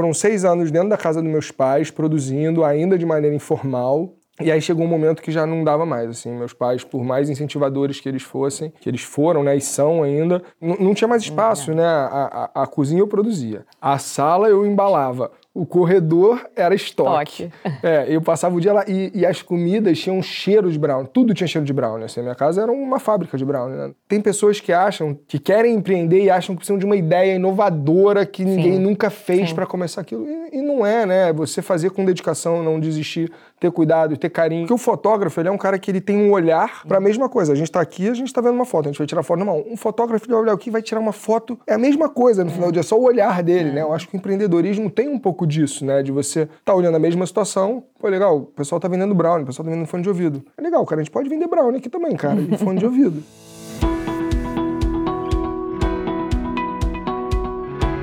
foram 0.00 0.14
seis 0.14 0.46
anos 0.46 0.70
dentro 0.70 0.88
da 0.88 0.96
casa 0.96 1.20
dos 1.20 1.30
meus 1.30 1.50
pais, 1.50 1.90
produzindo, 1.90 2.64
ainda 2.64 2.96
de 2.96 3.04
maneira 3.04 3.36
informal. 3.36 4.14
E 4.40 4.50
aí 4.50 4.58
chegou 4.58 4.86
um 4.86 4.88
momento 4.88 5.20
que 5.20 5.30
já 5.30 5.46
não 5.46 5.62
dava 5.62 5.84
mais, 5.84 6.08
assim, 6.08 6.32
meus 6.32 6.54
pais, 6.54 6.82
por 6.82 7.04
mais 7.04 7.28
incentivadores 7.28 8.00
que 8.00 8.08
eles 8.08 8.22
fossem, 8.22 8.72
que 8.80 8.88
eles 8.88 9.02
foram, 9.02 9.42
né, 9.42 9.54
e 9.54 9.60
são 9.60 10.02
ainda, 10.02 10.42
não 10.58 10.94
tinha 10.94 11.06
mais 11.06 11.22
espaço, 11.22 11.74
né, 11.74 11.84
a, 11.84 12.48
a, 12.54 12.62
a 12.62 12.66
cozinha 12.66 13.02
eu 13.02 13.06
produzia, 13.06 13.66
a 13.78 13.98
sala 13.98 14.48
eu 14.48 14.64
embalava, 14.64 15.30
o 15.52 15.66
corredor 15.66 16.48
era 16.54 16.74
estoque. 16.74 17.44
estoque. 17.44 17.52
É, 17.82 18.04
eu 18.08 18.20
passava 18.20 18.54
o 18.54 18.60
dia 18.60 18.72
lá 18.72 18.84
e, 18.86 19.10
e, 19.14 19.24
as 19.24 19.40
comidas 19.40 19.98
tinham 19.98 20.18
um 20.18 20.22
cheiro 20.22 20.70
de 20.70 20.78
brown. 20.78 21.06
Tudo 21.06 21.32
tinha 21.32 21.46
cheiro 21.46 21.64
de 21.64 21.72
brown. 21.72 21.96
Assim, 22.02 22.20
a 22.20 22.22
minha 22.22 22.34
casa 22.34 22.62
era 22.62 22.70
uma 22.70 23.00
fábrica 23.00 23.38
de 23.38 23.44
brown. 23.44 23.68
Né? 23.68 23.92
Tem 24.06 24.20
pessoas 24.20 24.60
que 24.60 24.72
acham, 24.72 25.18
que 25.26 25.38
querem 25.38 25.74
empreender 25.74 26.22
e 26.22 26.30
acham 26.30 26.54
que 26.54 26.58
precisam 26.58 26.78
de 26.78 26.84
uma 26.84 26.96
ideia 26.96 27.36
inovadora 27.36 28.26
que 28.26 28.44
ninguém 28.44 28.74
Sim. 28.74 28.80
nunca 28.80 29.08
fez 29.08 29.52
para 29.52 29.64
começar 29.66 30.02
aquilo. 30.02 30.26
E, 30.28 30.58
e, 30.58 30.62
não 30.62 30.84
é, 30.84 31.06
né? 31.06 31.32
Você 31.32 31.62
fazer 31.62 31.90
com 31.90 32.04
dedicação, 32.04 32.62
não 32.62 32.78
desistir, 32.78 33.32
ter 33.60 33.70
cuidado, 33.70 34.16
ter 34.16 34.30
carinho. 34.30 34.62
Porque 34.62 34.72
o 34.72 34.78
fotógrafo, 34.78 35.38
ele 35.38 35.48
é 35.48 35.52
um 35.52 35.58
cara 35.58 35.78
que 35.78 35.90
ele 35.90 36.00
tem 36.00 36.16
um 36.16 36.32
olhar 36.32 36.82
para 36.88 36.96
a 36.96 37.00
mesma 37.00 37.28
coisa. 37.28 37.52
A 37.52 37.56
gente 37.56 37.70
tá 37.70 37.80
aqui, 37.80 38.08
a 38.08 38.14
gente 38.14 38.32
tá 38.32 38.40
vendo 38.40 38.54
uma 38.54 38.64
foto, 38.64 38.86
a 38.86 38.88
gente 38.90 38.98
vai 38.98 39.06
tirar 39.06 39.22
foto. 39.22 39.44
Não, 39.44 39.62
um 39.70 39.76
fotógrafo, 39.76 40.24
ele 40.24 40.32
vai 40.32 40.42
olhar 40.42 40.54
aqui 40.54 40.70
vai 40.70 40.80
tirar 40.80 41.00
uma 41.00 41.12
foto. 41.12 41.58
É 41.66 41.74
a 41.74 41.78
mesma 41.78 42.08
coisa 42.08 42.42
no 42.42 42.50
final 42.50 42.70
do 42.70 42.72
dia, 42.72 42.82
só 42.82 42.98
o 42.98 43.02
olhar 43.02 43.42
dele, 43.42 43.68
é. 43.68 43.72
né? 43.74 43.82
Eu 43.82 43.92
acho 43.92 44.08
que 44.08 44.16
o 44.16 44.18
empreendedorismo 44.18 44.90
tem 44.90 45.08
um 45.08 45.18
pouco 45.18 45.46
disso, 45.46 45.84
né? 45.84 46.02
De 46.02 46.10
você 46.10 46.48
tá 46.64 46.74
olhando 46.74 46.96
a 46.96 46.98
mesma 46.98 47.26
situação, 47.26 47.84
pô, 47.98 48.08
legal, 48.08 48.38
o 48.38 48.46
pessoal 48.46 48.80
tá 48.80 48.88
vendendo 48.88 49.14
brownie, 49.14 49.42
o 49.42 49.46
pessoal 49.46 49.64
tá 49.64 49.70
vendendo 49.70 49.86
fone 49.86 50.02
de 50.02 50.08
ouvido. 50.08 50.42
É 50.56 50.62
legal, 50.62 50.84
cara, 50.86 51.02
a 51.02 51.04
gente 51.04 51.12
pode 51.12 51.28
vender 51.28 51.46
brownie 51.46 51.78
aqui 51.78 51.90
também, 51.90 52.16
cara, 52.16 52.40
e 52.40 52.56
fone 52.56 52.78
de 52.78 52.86
ouvido. 52.86 53.22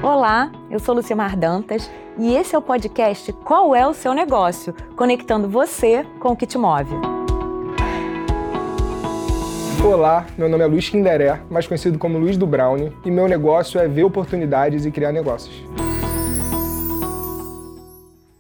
Olá, 0.07 0.53
eu 0.71 0.79
sou 0.79 0.95
Lucimar 0.95 1.35
Dantas 1.35 1.91
e 2.17 2.34
esse 2.34 2.55
é 2.55 2.57
o 2.57 2.61
podcast 2.61 3.34
Qual 3.43 3.75
é 3.75 3.85
o 3.85 3.93
seu 3.93 4.13
negócio? 4.13 4.73
Conectando 4.95 5.49
você 5.49 6.05
com 6.22 6.30
o 6.30 6.36
que 6.36 6.47
te 6.47 6.58
move. 6.58 6.95
Olá, 9.86 10.25
meu 10.38 10.47
nome 10.47 10.64
é 10.64 10.67
Luiz 10.67 10.88
Kinderé, 10.88 11.41
mais 11.49 11.67
conhecido 11.67 11.99
como 11.99 12.17
Luiz 12.17 12.38
do 12.38 12.47
Brownie, 12.47 12.94
e 13.03 13.11
meu 13.11 13.27
negócio 13.27 13.81
é 13.81 13.88
ver 13.89 14.05
oportunidades 14.05 14.86
e 14.86 14.91
criar 14.91 15.11
negócios. 15.11 15.61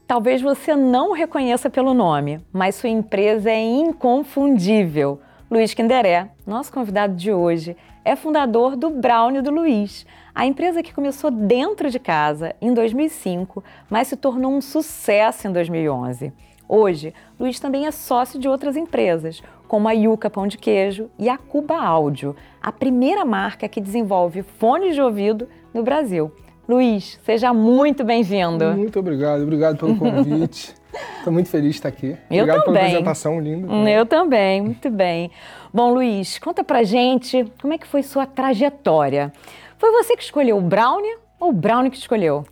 Talvez 0.07 0.41
você 0.41 0.73
não 0.73 1.09
o 1.09 1.13
reconheça 1.13 1.69
pelo 1.69 1.93
nome, 1.93 2.39
mas 2.53 2.75
sua 2.75 2.87
empresa 2.87 3.51
é 3.51 3.61
inconfundível. 3.61 5.19
Luiz 5.51 5.73
Kinderé, 5.73 6.29
nosso 6.45 6.71
convidado 6.71 7.13
de 7.13 7.33
hoje, 7.33 7.75
é 8.07 8.15
fundador 8.15 8.77
do 8.77 8.89
Brownie 8.89 9.41
do 9.41 9.51
Luiz, 9.51 10.05
a 10.33 10.45
empresa 10.45 10.81
que 10.81 10.93
começou 10.93 11.29
dentro 11.29 11.89
de 11.89 11.99
casa 11.99 12.55
em 12.61 12.73
2005, 12.73 13.61
mas 13.89 14.07
se 14.07 14.15
tornou 14.15 14.53
um 14.53 14.61
sucesso 14.61 15.45
em 15.45 15.51
2011. 15.51 16.31
Hoje, 16.69 17.13
Luiz 17.37 17.59
também 17.59 17.85
é 17.85 17.91
sócio 17.91 18.39
de 18.39 18.47
outras 18.47 18.77
empresas, 18.77 19.43
como 19.67 19.89
a 19.89 19.91
Yuca 19.91 20.29
Pão 20.29 20.47
de 20.47 20.57
Queijo 20.57 21.09
e 21.19 21.27
a 21.27 21.37
Cuba 21.37 21.75
Áudio, 21.75 22.33
a 22.61 22.71
primeira 22.71 23.25
marca 23.25 23.67
que 23.67 23.81
desenvolve 23.81 24.41
fones 24.41 24.95
de 24.95 25.01
ouvido 25.01 25.49
no 25.73 25.83
Brasil. 25.83 26.31
Luiz, 26.67 27.19
seja 27.23 27.53
muito 27.53 28.05
bem-vindo. 28.05 28.73
Muito 28.73 28.99
obrigado, 28.99 29.43
obrigado 29.43 29.77
pelo 29.77 29.97
convite. 29.97 30.73
Estou 31.19 31.33
muito 31.33 31.49
feliz 31.49 31.71
de 31.71 31.75
estar 31.75 31.89
aqui. 31.89 32.15
Eu 32.29 32.43
obrigado 32.43 32.65
também. 32.65 32.73
pela 32.73 32.79
apresentação 32.79 33.39
linda. 33.39 33.89
Eu 33.89 34.05
também, 34.05 34.61
muito 34.61 34.89
bem. 34.89 35.29
Bom, 35.73 35.93
Luiz, 35.93 36.39
conta 36.39 36.63
pra 36.63 36.83
gente 36.83 37.45
como 37.61 37.73
é 37.73 37.77
que 37.77 37.87
foi 37.87 38.03
sua 38.03 38.25
trajetória. 38.25 39.31
Foi 39.77 39.91
você 39.91 40.15
que 40.15 40.23
escolheu 40.23 40.57
o 40.57 40.61
Brownie 40.61 41.17
ou 41.39 41.49
o 41.49 41.53
Brownie 41.53 41.91
que 41.91 41.97
escolheu? 41.97 42.45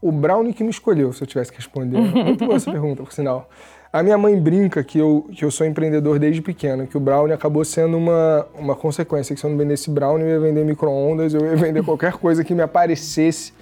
O 0.00 0.12
Brownie 0.12 0.52
que 0.52 0.62
me 0.62 0.70
escolheu, 0.70 1.12
se 1.12 1.22
eu 1.22 1.26
tivesse 1.26 1.50
que 1.50 1.58
responder. 1.58 1.98
Muito 2.00 2.44
boa 2.44 2.56
essa 2.56 2.70
pergunta, 2.70 3.02
por 3.02 3.12
sinal. 3.12 3.48
A 3.92 4.02
minha 4.02 4.18
mãe 4.18 4.38
brinca 4.38 4.84
que 4.84 4.98
eu, 4.98 5.28
que 5.32 5.44
eu 5.44 5.50
sou 5.50 5.66
empreendedor 5.66 6.18
desde 6.18 6.42
pequeno, 6.42 6.86
que 6.86 6.96
o 6.96 7.00
brownie 7.00 7.32
acabou 7.32 7.64
sendo 7.64 7.96
uma, 7.96 8.46
uma 8.54 8.76
consequência, 8.76 9.34
que 9.34 9.40
se 9.40 9.46
eu 9.46 9.50
não 9.50 9.56
vendesse 9.56 9.90
brownie, 9.90 10.24
eu 10.24 10.30
ia 10.30 10.40
vender 10.40 10.64
micro-ondas, 10.64 11.32
eu 11.32 11.40
ia 11.40 11.56
vender 11.56 11.82
qualquer 11.82 12.12
coisa 12.20 12.44
que 12.44 12.54
me 12.54 12.62
aparecesse 12.62 13.52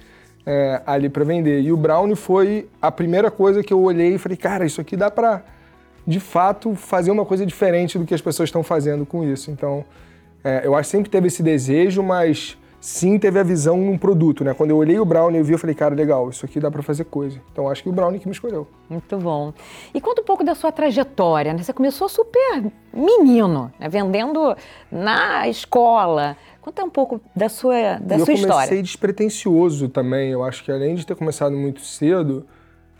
é, 0.45 0.83
ali 0.85 1.09
para 1.09 1.25
vender. 1.25 1.61
E 1.61 1.73
o 1.73 1.77
brownie 1.77 2.17
foi 2.17 2.69
a 2.83 2.91
primeira 2.91 3.31
coisa 3.31 3.63
que 3.63 3.73
eu 3.73 3.81
olhei 3.81 4.15
e 4.15 4.19
falei, 4.19 4.37
cara, 4.37 4.67
isso 4.67 4.81
aqui 4.81 4.97
dá 4.97 5.11
para, 5.11 5.45
de 6.07 6.21
fato, 6.21 6.75
fazer 6.75 7.11
uma 7.11 7.25
coisa 7.25 7.45
diferente 7.45 7.99
do 7.99 8.05
que 8.05 8.15
as 8.15 8.21
pessoas 8.21 8.49
estão 8.49 8.63
fazendo 8.63 9.05
com 9.05 9.25
isso. 9.25 9.51
Então, 9.51 9.85
é, 10.45 10.63
eu 10.65 10.75
acho 10.75 10.89
que 10.89 10.97
sempre 10.97 11.11
teve 11.11 11.27
esse 11.27 11.43
desejo, 11.43 12.03
mas 12.03 12.57
sim 12.81 13.19
teve 13.19 13.41
a 13.41 13.43
visão 13.43 13.77
num 13.77 13.99
produto, 13.99 14.45
né? 14.45 14.55
Quando 14.55 14.71
eu 14.71 14.77
olhei 14.77 14.97
o 14.97 15.05
Brownie, 15.05 15.39
eu 15.39 15.45
vi, 15.45 15.53
eu 15.53 15.59
falei, 15.59 15.75
cara, 15.75 15.93
legal, 15.93 16.31
isso 16.31 16.47
aqui 16.47 16.61
dá 16.61 16.71
para 16.71 16.83
fazer 16.85 17.05
coisa. 17.05 17.41
Então 17.51 17.69
acho 17.69 17.83
que 17.83 17.89
o 17.89 17.93
Brownie 17.93 18.21
que 18.21 18.29
me 18.29 18.33
escolheu. 18.33 18.69
Muito 18.89 19.17
bom. 19.19 19.53
E 19.93 20.01
conta 20.01 20.23
um 20.23 20.25
pouco 20.25 20.45
da 20.45 20.55
sua 20.55 20.71
trajetória, 20.71 21.53
né? 21.53 21.65
Você 21.65 21.73
começou 21.73 22.09
super 22.09 22.65
menino, 22.95 23.73
né? 23.81 23.89
vendendo 23.89 24.57
na 24.89 25.49
escola. 25.49 26.37
Conta 26.61 26.85
um 26.85 26.91
pouco 26.91 27.21
da 27.35 27.49
sua, 27.49 27.99
da 27.99 28.19
sua 28.21 28.35
história. 28.35 28.53
Eu 28.53 28.55
comecei 28.55 28.83
despretensioso 28.83 29.89
também. 29.89 30.31
Eu 30.31 30.45
acho 30.45 30.63
que 30.63 30.71
além 30.71 30.95
de 30.95 31.05
ter 31.05 31.17
começado 31.17 31.57
muito 31.57 31.81
cedo, 31.81 32.47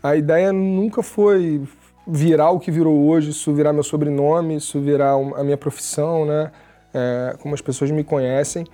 a 0.03 0.17
ideia 0.17 0.51
nunca 0.51 1.01
foi 1.01 1.61
virar 2.07 2.51
o 2.51 2.59
que 2.59 2.71
virou 2.71 3.07
hoje, 3.07 3.31
isso 3.31 3.53
virar 3.53 3.73
meu 3.73 3.83
sobrenome, 3.83 4.55
isso 4.55 4.79
virar 4.79 5.13
a 5.13 5.43
minha 5.43 5.57
profissão, 5.57 6.25
né? 6.25 6.51
É, 6.93 7.35
como 7.41 7.53
as 7.53 7.61
pessoas 7.61 7.91
me 7.91 8.03
conhecem 8.03 8.65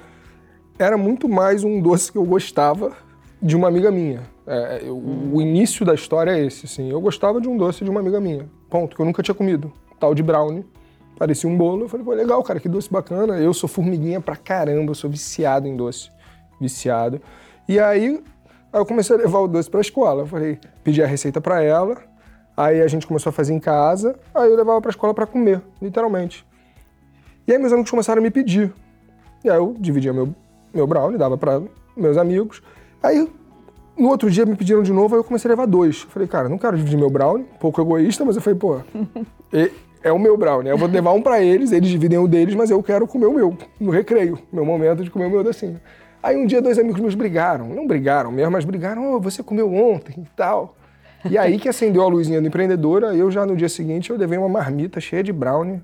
era 0.77 0.97
muito 0.97 1.29
mais 1.29 1.63
um 1.63 1.79
doce 1.79 2.11
que 2.11 2.17
eu 2.17 2.25
gostava 2.25 2.91
de 3.41 3.55
uma 3.55 3.67
amiga 3.67 3.91
minha. 3.91 4.21
É, 4.45 4.81
eu, 4.83 4.97
hum. 4.97 5.31
O 5.33 5.41
início 5.41 5.85
da 5.85 5.93
história 5.93 6.31
é 6.31 6.45
esse, 6.45 6.65
assim. 6.65 6.89
Eu 6.89 6.99
gostava 6.99 7.39
de 7.39 7.47
um 7.47 7.57
doce 7.57 7.83
de 7.83 7.89
uma 7.89 7.99
amiga 7.99 8.19
minha. 8.19 8.49
Ponto, 8.69 8.95
que 8.95 9.01
eu 9.01 9.05
nunca 9.05 9.21
tinha 9.21 9.35
comido. 9.35 9.71
Tal 9.99 10.15
de 10.15 10.23
brownie. 10.23 10.65
Parecia 11.17 11.49
um 11.49 11.55
bolo. 11.55 11.83
Eu 11.83 11.89
falei, 11.89 12.05
pô, 12.05 12.13
legal, 12.13 12.41
cara, 12.43 12.59
que 12.59 12.67
doce 12.67 12.89
bacana. 12.91 13.37
Eu 13.37 13.53
sou 13.53 13.69
formiguinha 13.69 14.19
pra 14.19 14.35
caramba, 14.35 14.91
eu 14.91 14.95
sou 14.95 15.09
viciado 15.09 15.67
em 15.67 15.75
doce. 15.75 16.09
Viciado. 16.59 17.21
E 17.67 17.79
aí, 17.79 18.23
aí 18.71 18.81
eu 18.81 18.85
comecei 18.85 19.15
a 19.15 19.19
levar 19.19 19.39
o 19.39 19.47
doce 19.47 19.69
pra 19.69 19.81
escola. 19.81 20.23
Eu 20.23 20.27
falei, 20.27 20.59
pedi 20.83 21.03
a 21.03 21.07
receita 21.07 21.39
pra 21.39 21.61
ela. 21.61 21.97
Aí 22.55 22.81
a 22.81 22.87
gente 22.87 23.07
começou 23.07 23.29
a 23.29 23.33
fazer 23.33 23.53
em 23.53 23.59
casa. 23.59 24.19
Aí 24.33 24.49
eu 24.49 24.55
levava 24.55 24.81
pra 24.81 24.91
escola 24.91 25.13
pra 25.13 25.25
comer, 25.25 25.61
literalmente. 25.81 26.45
E 27.47 27.51
aí 27.51 27.57
meus 27.57 27.73
amigos 27.73 27.91
começaram 27.91 28.19
a 28.19 28.23
me 28.23 28.31
pedir. 28.31 28.73
E 29.43 29.49
aí 29.49 29.57
eu 29.57 29.75
dividia 29.79 30.13
meu 30.13 30.33
meu 30.73 30.87
brownie, 30.87 31.17
dava 31.17 31.37
para 31.37 31.61
meus 31.95 32.17
amigos. 32.17 32.61
Aí, 33.01 33.29
no 33.97 34.09
outro 34.09 34.29
dia 34.29 34.45
me 34.45 34.55
pediram 34.55 34.81
de 34.81 34.91
novo, 34.91 35.13
aí 35.13 35.19
eu 35.19 35.23
comecei 35.23 35.47
a 35.47 35.51
levar 35.51 35.67
dois. 35.67 36.01
falei, 36.01 36.27
cara, 36.27 36.49
não 36.49 36.57
quero 36.57 36.75
dividir 36.75 36.97
meu 36.97 37.09
brownie, 37.09 37.45
um 37.53 37.57
pouco 37.59 37.79
egoísta, 37.79 38.25
mas 38.25 38.35
eu 38.35 38.41
falei, 38.41 38.57
pô, 38.57 38.79
é 40.03 40.11
o 40.11 40.17
meu 40.17 40.35
brownie. 40.35 40.71
Eu 40.71 40.77
vou 40.77 40.87
levar 40.87 41.11
um 41.11 41.21
para 41.21 41.41
eles, 41.41 41.71
eles 41.71 41.89
dividem 41.89 42.17
o 42.17 42.27
deles, 42.27 42.55
mas 42.55 42.71
eu 42.71 42.81
quero 42.81 43.05
comer 43.05 43.27
o 43.27 43.33
meu, 43.33 43.55
no 43.79 43.91
recreio, 43.91 44.39
meu 44.51 44.65
momento 44.65 45.03
de 45.03 45.11
comer 45.11 45.25
o 45.25 45.29
meu 45.29 45.43
docinho. 45.43 45.79
Aí 46.21 46.35
um 46.37 46.45
dia 46.45 46.61
dois 46.61 46.79
amigos 46.79 47.01
meus 47.01 47.15
brigaram, 47.15 47.67
não 47.67 47.85
brigaram 47.85 48.31
mesmo, 48.31 48.51
mas 48.51 48.65
brigaram, 48.65 49.13
oh, 49.13 49.19
você 49.19 49.43
comeu 49.43 49.71
ontem 49.73 50.15
e 50.17 50.27
tal. 50.35 50.75
E 51.29 51.37
aí 51.37 51.57
que 51.57 51.69
acendeu 51.69 52.03
a 52.03 52.07
luzinha 52.07 52.41
do 52.41 52.47
empreendedora, 52.47 53.15
eu 53.15 53.31
já 53.31 53.45
no 53.45 53.55
dia 53.55 53.69
seguinte 53.69 54.09
eu 54.09 54.17
levei 54.17 54.37
uma 54.37 54.49
marmita 54.49 54.99
cheia 54.99 55.23
de 55.23 55.31
brownie 55.31 55.81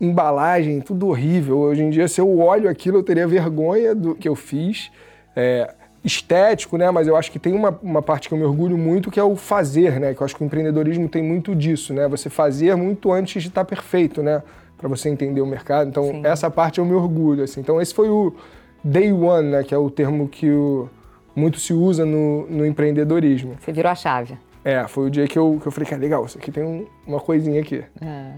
embalagem, 0.00 0.80
tudo 0.80 1.08
horrível. 1.08 1.58
Hoje 1.58 1.82
em 1.82 1.90
dia, 1.90 2.08
se 2.08 2.20
eu 2.20 2.38
olho 2.38 2.68
aquilo, 2.70 2.98
eu 2.98 3.02
teria 3.02 3.28
vergonha 3.28 3.94
do 3.94 4.14
que 4.14 4.28
eu 4.28 4.34
fiz. 4.34 4.90
É, 5.36 5.74
estético, 6.02 6.78
né? 6.78 6.90
Mas 6.90 7.06
eu 7.06 7.14
acho 7.14 7.30
que 7.30 7.38
tem 7.38 7.52
uma, 7.52 7.78
uma 7.82 8.00
parte 8.00 8.28
que 8.28 8.34
eu 8.34 8.38
me 8.38 8.44
orgulho 8.44 8.78
muito, 8.78 9.10
que 9.10 9.20
é 9.20 9.22
o 9.22 9.36
fazer, 9.36 10.00
né? 10.00 10.14
Que 10.14 10.22
eu 10.22 10.24
acho 10.24 10.34
que 10.34 10.42
o 10.42 10.46
empreendedorismo 10.46 11.08
tem 11.08 11.22
muito 11.22 11.54
disso, 11.54 11.92
né? 11.92 12.08
Você 12.08 12.30
fazer 12.30 12.74
muito 12.74 13.12
antes 13.12 13.42
de 13.42 13.48
estar 13.48 13.64
perfeito, 13.64 14.22
né? 14.22 14.42
Para 14.78 14.88
você 14.88 15.10
entender 15.10 15.42
o 15.42 15.46
mercado. 15.46 15.88
Então, 15.88 16.04
Sim. 16.04 16.22
essa 16.24 16.50
parte 16.50 16.78
eu 16.78 16.86
me 16.86 16.94
orgulho, 16.94 17.44
assim. 17.44 17.60
Então, 17.60 17.80
esse 17.80 17.92
foi 17.92 18.08
o 18.08 18.34
day 18.82 19.12
one, 19.12 19.50
né? 19.50 19.62
Que 19.62 19.74
é 19.74 19.78
o 19.78 19.90
termo 19.90 20.26
que 20.26 20.50
o, 20.50 20.88
muito 21.34 21.58
se 21.58 21.72
usa 21.72 22.04
no, 22.04 22.46
no 22.48 22.66
empreendedorismo. 22.66 23.56
Você 23.60 23.72
virou 23.72 23.90
a 23.90 23.94
chave. 23.94 24.38
É, 24.64 24.86
foi 24.86 25.06
o 25.06 25.10
dia 25.10 25.26
que 25.26 25.38
eu, 25.38 25.58
que 25.60 25.66
eu 25.66 25.72
falei, 25.72 25.88
cara, 25.88 26.02
legal, 26.02 26.24
isso 26.24 26.36
aqui 26.36 26.50
tem 26.50 26.62
um, 26.62 26.86
uma 27.06 27.20
coisinha 27.20 27.60
aqui. 27.60 27.82
É. 28.00 28.32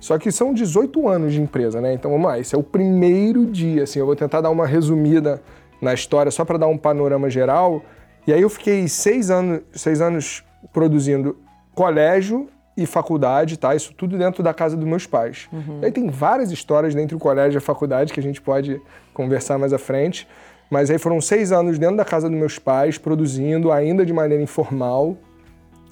Só 0.00 0.18
que 0.18 0.30
são 0.30 0.52
18 0.52 1.08
anos 1.08 1.32
de 1.32 1.40
empresa, 1.40 1.80
né? 1.80 1.94
Então 1.94 2.10
vamos 2.10 2.26
lá, 2.26 2.38
esse 2.38 2.54
é 2.54 2.58
o 2.58 2.62
primeiro 2.62 3.46
dia, 3.46 3.84
assim, 3.84 4.00
eu 4.00 4.06
vou 4.06 4.16
tentar 4.16 4.40
dar 4.40 4.50
uma 4.50 4.66
resumida 4.66 5.40
na 5.80 5.94
história 5.94 6.30
só 6.30 6.44
para 6.44 6.58
dar 6.58 6.66
um 6.66 6.76
panorama 6.76 7.30
geral. 7.30 7.82
E 8.26 8.32
aí 8.32 8.42
eu 8.42 8.50
fiquei 8.50 8.88
seis 8.88 9.30
anos, 9.30 9.60
seis 9.72 10.00
anos 10.00 10.44
produzindo 10.72 11.36
colégio 11.74 12.48
e 12.76 12.86
faculdade, 12.86 13.58
tá? 13.58 13.74
Isso 13.74 13.94
tudo 13.94 14.18
dentro 14.18 14.42
da 14.42 14.52
casa 14.52 14.76
dos 14.76 14.86
meus 14.86 15.06
pais. 15.06 15.48
Uhum. 15.52 15.78
E 15.82 15.86
aí 15.86 15.92
tem 15.92 16.08
várias 16.08 16.50
histórias 16.50 16.94
entre 16.96 17.14
o 17.14 17.18
colégio 17.18 17.56
e 17.56 17.58
a 17.58 17.60
faculdade 17.60 18.12
que 18.12 18.18
a 18.18 18.22
gente 18.22 18.40
pode 18.40 18.80
conversar 19.12 19.58
mais 19.58 19.72
à 19.72 19.78
frente. 19.78 20.26
Mas 20.74 20.90
aí 20.90 20.98
foram 20.98 21.20
seis 21.20 21.52
anos 21.52 21.78
dentro 21.78 21.96
da 21.96 22.04
casa 22.04 22.28
dos 22.28 22.36
meus 22.36 22.58
pais, 22.58 22.98
produzindo, 22.98 23.70
ainda 23.70 24.04
de 24.04 24.12
maneira 24.12 24.42
informal, 24.42 25.16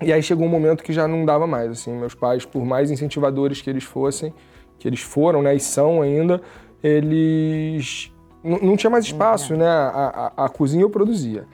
e 0.02 0.12
aí 0.12 0.20
chegou 0.20 0.44
um 0.44 0.50
momento 0.50 0.82
que 0.82 0.92
já 0.92 1.06
não 1.06 1.24
dava 1.24 1.46
mais, 1.46 1.70
assim, 1.70 1.92
meus 1.92 2.16
pais, 2.16 2.44
por 2.44 2.64
mais 2.64 2.90
incentivadores 2.90 3.62
que 3.62 3.70
eles 3.70 3.84
fossem, 3.84 4.34
que 4.80 4.88
eles 4.88 4.98
foram, 4.98 5.40
né, 5.40 5.54
e 5.54 5.60
são 5.60 6.02
ainda, 6.02 6.42
eles 6.82 8.12
não 8.42 8.76
tinha 8.76 8.90
mais 8.90 9.04
espaço, 9.04 9.54
né? 9.54 9.68
A, 9.68 10.32
a, 10.36 10.46
a, 10.46 10.48
cozinha 10.48 10.82
eu 10.82 10.90
produzia. 10.90 11.46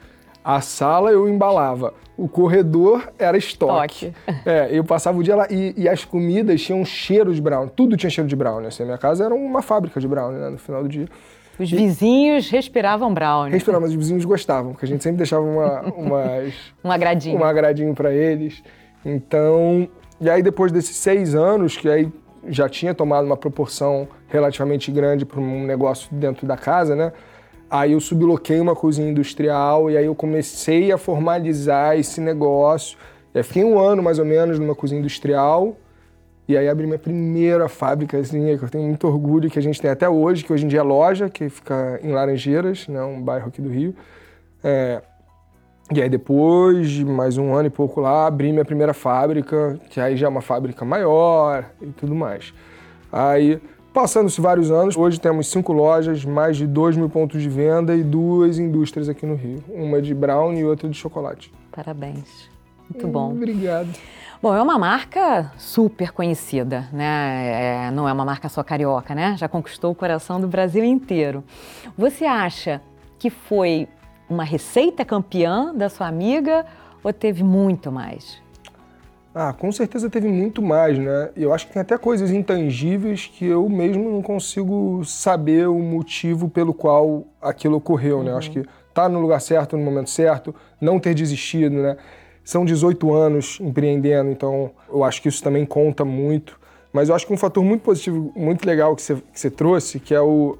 A 0.43 0.59
sala 0.59 1.11
eu 1.11 1.29
embalava, 1.29 1.93
o 2.17 2.27
corredor 2.27 3.11
era 3.19 3.37
estoque. 3.37 4.07
estoque. 4.07 4.39
É, 4.43 4.69
eu 4.71 4.83
passava 4.83 5.19
o 5.19 5.23
dia 5.23 5.35
lá 5.35 5.45
e, 5.51 5.75
e, 5.77 5.87
as 5.87 6.03
comidas 6.03 6.59
tinham 6.59 6.81
um 6.81 6.85
cheiro 6.85 7.31
de 7.31 7.39
brownie, 7.39 7.71
tudo 7.75 7.95
tinha 7.95 8.09
cheiro 8.09 8.27
de 8.27 8.35
brownie. 8.35 8.69
Assim, 8.69 8.81
a 8.81 8.85
minha 8.87 8.97
casa 8.97 9.23
era 9.23 9.35
uma 9.35 9.61
fábrica 9.61 9.99
de 9.99 10.07
brownie 10.07 10.39
né, 10.39 10.49
no 10.49 10.57
final 10.57 10.81
do 10.81 10.89
dia. 10.89 11.07
Os 11.59 11.69
vizinhos 11.69 12.49
respiravam 12.49 13.13
brownie. 13.13 13.51
Respiravam, 13.51 13.81
mas 13.81 13.91
os 13.91 13.97
vizinhos 13.97 14.23
gostavam, 14.23 14.71
porque 14.71 14.85
a 14.85 14.87
gente 14.87 15.03
sempre 15.03 15.17
deixava 15.17 15.43
uma, 15.43 15.81
umas, 15.91 16.53
um 16.83 16.91
agradinho. 16.91 17.37
Um 17.37 17.43
agradinho 17.43 17.93
para 17.93 18.13
eles. 18.13 18.63
Então, 19.05 19.87
e 20.21 20.29
aí 20.29 20.41
depois 20.41 20.71
desses 20.71 20.95
seis 20.95 21.35
anos, 21.35 21.75
que 21.75 21.89
aí 21.89 22.09
já 22.47 22.69
tinha 22.69 22.93
tomado 22.93 23.25
uma 23.25 23.35
proporção 23.35 24.07
relativamente 24.29 24.89
grande 24.91 25.25
para 25.25 25.39
um 25.39 25.65
negócio 25.65 26.07
dentro 26.11 26.47
da 26.47 26.55
casa, 26.55 26.95
né? 26.95 27.11
Aí 27.69 27.91
eu 27.91 27.99
subloquei 27.99 28.59
uma 28.59 28.75
cozinha 28.75 29.09
industrial 29.09 29.91
e 29.91 29.97
aí 29.97 30.05
eu 30.05 30.15
comecei 30.15 30.91
a 30.91 30.97
formalizar 30.97 31.97
esse 31.99 32.19
negócio. 32.19 32.97
Eu 33.33 33.43
fiquei 33.43 33.63
um 33.63 33.77
ano 33.77 34.01
mais 34.01 34.17
ou 34.17 34.25
menos 34.25 34.57
numa 34.57 34.73
cozinha 34.73 34.99
industrial 34.99 35.75
e 36.49 36.57
aí 36.57 36.67
abri 36.67 36.87
minha 36.87 36.97
primeira 36.97 37.69
fábrica, 37.69 38.17
assim, 38.17 38.57
que 38.57 38.63
eu 38.65 38.69
tenho 38.69 38.83
muito 38.83 39.07
orgulho, 39.07 39.51
que 39.51 39.59
a 39.59 39.61
gente 39.61 39.79
tem 39.79 39.91
até 39.91 40.09
hoje, 40.09 40.43
que 40.43 40.51
hoje 40.51 40.65
em 40.65 40.67
dia 40.67 40.79
é 40.79 40.81
loja, 40.81 41.29
que 41.29 41.47
fica 41.47 41.99
em 42.01 42.11
Laranjeiras, 42.11 42.87
né, 42.87 43.03
um 43.03 43.21
bairro 43.21 43.49
aqui 43.49 43.61
do 43.61 43.69
Rio. 43.69 43.93
É, 44.63 44.99
e 45.93 46.01
aí 46.01 46.09
depois 46.09 46.89
de 46.89 47.05
mais 47.05 47.37
um 47.37 47.53
ano 47.53 47.67
e 47.67 47.69
pouco 47.69 48.01
lá, 48.01 48.25
abri 48.25 48.51
minha 48.51 48.65
primeira 48.65 48.95
fábrica, 48.95 49.79
que 49.91 50.01
aí 50.01 50.17
já 50.17 50.25
é 50.25 50.29
uma 50.29 50.41
fábrica 50.41 50.83
maior 50.83 51.65
e 51.79 51.91
tudo 51.91 52.15
mais. 52.15 52.51
Aí, 53.11 53.61
passando-se 53.93 54.41
vários 54.41 54.71
anos, 54.71 54.97
hoje 54.97 55.19
temos 55.19 55.51
cinco 55.51 55.71
lojas, 55.71 56.25
mais 56.25 56.57
de 56.57 56.65
dois 56.65 56.97
mil 56.97 57.11
pontos 57.11 57.43
de 57.43 57.47
venda 57.47 57.95
e 57.95 58.01
duas 58.03 58.57
indústrias 58.57 59.07
aqui 59.07 59.23
no 59.23 59.35
Rio. 59.35 59.63
Uma 59.69 60.01
de 60.01 60.15
brownie 60.15 60.61
e 60.61 60.65
outra 60.65 60.89
de 60.89 60.97
chocolate. 60.97 61.53
Parabéns. 61.71 62.49
Muito 62.89 63.07
bom. 63.07 63.33
Obrigado. 63.33 63.89
Bom, 64.41 64.55
é 64.55 64.61
uma 64.61 64.79
marca 64.79 65.51
super 65.57 66.13
conhecida, 66.13 66.87
né? 66.93 67.87
É, 67.87 67.91
não 67.91 68.07
é 68.07 68.13
uma 68.13 68.23
marca 68.23 68.47
só 68.47 68.63
carioca, 68.63 69.13
né? 69.13 69.35
Já 69.37 69.49
conquistou 69.49 69.91
o 69.91 69.95
coração 69.95 70.39
do 70.39 70.47
Brasil 70.47 70.81
inteiro. 70.81 71.43
Você 71.97 72.23
acha 72.23 72.81
que 73.17 73.29
foi 73.29 73.85
uma 74.29 74.45
receita 74.45 75.03
campeã 75.03 75.75
da 75.75 75.89
sua 75.89 76.07
amiga 76.07 76.65
ou 77.03 77.11
teve 77.11 77.43
muito 77.43 77.91
mais? 77.91 78.41
Ah, 79.35 79.51
com 79.51 79.69
certeza 79.73 80.09
teve 80.09 80.29
muito 80.29 80.61
mais, 80.61 80.97
né? 80.97 81.31
Eu 81.35 81.53
acho 81.53 81.67
que 81.67 81.73
tem 81.73 81.81
até 81.81 81.97
coisas 81.97 82.31
intangíveis 82.31 83.27
que 83.27 83.45
eu 83.45 83.67
mesmo 83.67 84.09
não 84.09 84.21
consigo 84.21 85.03
saber 85.03 85.67
o 85.67 85.79
motivo 85.79 86.49
pelo 86.49 86.73
qual 86.73 87.25
aquilo 87.41 87.75
ocorreu, 87.75 88.23
né? 88.23 88.31
Eu 88.31 88.37
acho 88.37 88.57
uhum. 88.57 88.63
que 88.63 88.69
tá 88.93 89.09
no 89.09 89.19
lugar 89.19 89.41
certo, 89.41 89.75
no 89.75 89.83
momento 89.83 90.09
certo, 90.09 90.55
não 90.79 90.97
ter 90.97 91.13
desistido, 91.13 91.75
né? 91.75 91.97
São 92.49 92.65
18 92.65 93.13
anos 93.13 93.59
empreendendo, 93.61 94.31
então 94.31 94.71
eu 94.91 95.03
acho 95.03 95.21
que 95.21 95.29
isso 95.29 95.43
também 95.43 95.67
conta 95.67 96.03
muito. 96.03 96.59
Mas 96.91 97.07
eu 97.07 97.13
acho 97.13 97.27
que 97.27 97.31
um 97.31 97.37
fator 97.37 97.63
muito 97.63 97.81
positivo, 97.81 98.33
muito 98.35 98.65
legal 98.65 98.95
que 98.95 99.03
você, 99.03 99.17
que 99.17 99.39
você 99.39 99.51
trouxe, 99.51 99.99
que 99.99 100.15
é 100.15 100.19
o. 100.19 100.57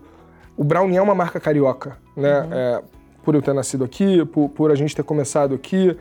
O 0.55 0.63
Brownie 0.63 0.97
é 0.97 1.01
uma 1.01 1.15
marca 1.15 1.39
carioca, 1.39 1.97
né? 2.15 2.41
Uhum. 2.41 2.53
É, 2.53 2.81
por 3.23 3.33
eu 3.33 3.41
ter 3.41 3.55
nascido 3.55 3.83
aqui, 3.83 4.23
por, 4.25 4.49
por 4.49 4.71
a 4.71 4.75
gente 4.75 4.95
ter 4.95 5.01
começado 5.01 5.55
aqui. 5.55 5.97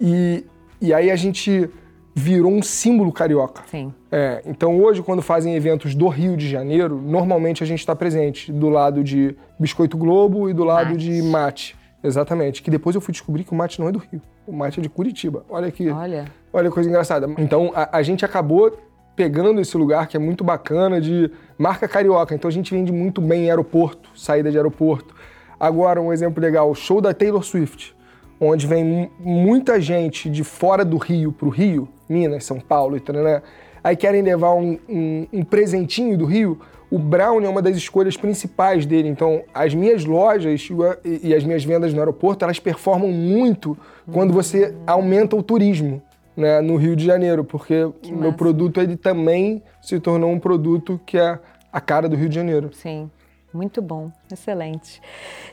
E, 0.00 0.46
e 0.80 0.94
aí 0.94 1.10
a 1.10 1.16
gente 1.16 1.68
virou 2.14 2.52
um 2.52 2.62
símbolo 2.62 3.10
carioca. 3.10 3.64
Sim. 3.68 3.92
É, 4.12 4.40
então 4.46 4.80
hoje, 4.80 5.02
quando 5.02 5.20
fazem 5.20 5.56
eventos 5.56 5.96
do 5.96 6.06
Rio 6.06 6.36
de 6.36 6.48
Janeiro, 6.48 6.94
normalmente 6.96 7.60
a 7.64 7.66
gente 7.66 7.80
está 7.80 7.96
presente 7.96 8.52
do 8.52 8.68
lado 8.68 9.02
de 9.02 9.34
Biscoito 9.58 9.98
Globo 9.98 10.48
e 10.48 10.54
do 10.54 10.62
lado 10.62 10.90
mate. 10.90 10.98
de 10.98 11.22
Mate. 11.22 11.76
Exatamente. 12.08 12.62
Que 12.62 12.70
depois 12.70 12.94
eu 12.94 13.00
fui 13.00 13.12
descobrir 13.12 13.44
que 13.44 13.52
o 13.52 13.54
mate 13.54 13.78
não 13.80 13.88
é 13.88 13.92
do 13.92 13.98
Rio. 13.98 14.20
O 14.46 14.52
mate 14.52 14.80
é 14.80 14.82
de 14.82 14.88
Curitiba. 14.88 15.44
Olha 15.48 15.68
aqui. 15.68 15.90
Olha. 15.90 16.24
Olha 16.52 16.68
que 16.68 16.74
coisa 16.74 16.88
engraçada. 16.88 17.28
Então 17.38 17.70
a, 17.74 17.98
a 17.98 18.02
gente 18.02 18.24
acabou 18.24 18.76
pegando 19.14 19.60
esse 19.60 19.76
lugar 19.76 20.06
que 20.06 20.16
é 20.16 20.20
muito 20.20 20.44
bacana 20.44 21.00
de 21.00 21.30
marca 21.58 21.86
carioca. 21.86 22.34
Então 22.34 22.48
a 22.48 22.52
gente 22.52 22.72
vende 22.72 22.92
muito 22.92 23.20
bem 23.20 23.44
em 23.44 23.50
aeroporto, 23.50 24.08
saída 24.16 24.50
de 24.50 24.56
aeroporto. 24.56 25.14
Agora, 25.58 26.00
um 26.00 26.12
exemplo 26.12 26.40
legal: 26.40 26.74
show 26.74 27.00
da 27.00 27.12
Taylor 27.12 27.42
Swift, 27.42 27.94
onde 28.40 28.66
vem 28.66 29.10
muita 29.18 29.80
gente 29.80 30.30
de 30.30 30.44
fora 30.44 30.84
do 30.84 30.96
Rio 30.96 31.32
para 31.32 31.48
o 31.48 31.50
Rio, 31.50 31.88
Minas, 32.08 32.44
São 32.44 32.60
Paulo 32.60 32.96
e 32.96 33.00
tal, 33.00 33.16
né? 33.16 33.42
Aí 33.82 33.96
querem 33.96 34.22
levar 34.22 34.54
um, 34.54 34.78
um, 34.88 35.26
um 35.32 35.44
presentinho 35.44 36.16
do 36.16 36.24
Rio 36.24 36.60
o 36.90 36.98
Brown 36.98 37.42
é 37.42 37.48
uma 37.48 37.60
das 37.60 37.76
escolhas 37.76 38.16
principais 38.16 38.86
dele. 38.86 39.08
Então, 39.08 39.42
as 39.52 39.74
minhas 39.74 40.04
lojas 40.04 40.68
e 41.04 41.34
as 41.34 41.44
minhas 41.44 41.64
vendas 41.64 41.92
no 41.92 41.98
aeroporto, 41.98 42.44
elas 42.44 42.58
performam 42.58 43.10
muito 43.10 43.76
quando 44.12 44.32
você 44.32 44.74
aumenta 44.86 45.36
o 45.36 45.42
turismo 45.42 46.02
né, 46.36 46.60
no 46.60 46.76
Rio 46.76 46.96
de 46.96 47.04
Janeiro, 47.04 47.44
porque 47.44 47.84
o 47.84 48.16
meu 48.16 48.32
produto 48.32 48.80
ele 48.80 48.96
também 48.96 49.62
se 49.82 50.00
tornou 50.00 50.30
um 50.30 50.38
produto 50.38 51.00
que 51.04 51.18
é 51.18 51.38
a 51.72 51.80
cara 51.80 52.08
do 52.08 52.16
Rio 52.16 52.28
de 52.28 52.34
Janeiro. 52.34 52.70
Sim. 52.72 53.10
Muito 53.58 53.82
bom, 53.82 54.12
excelente. 54.32 55.02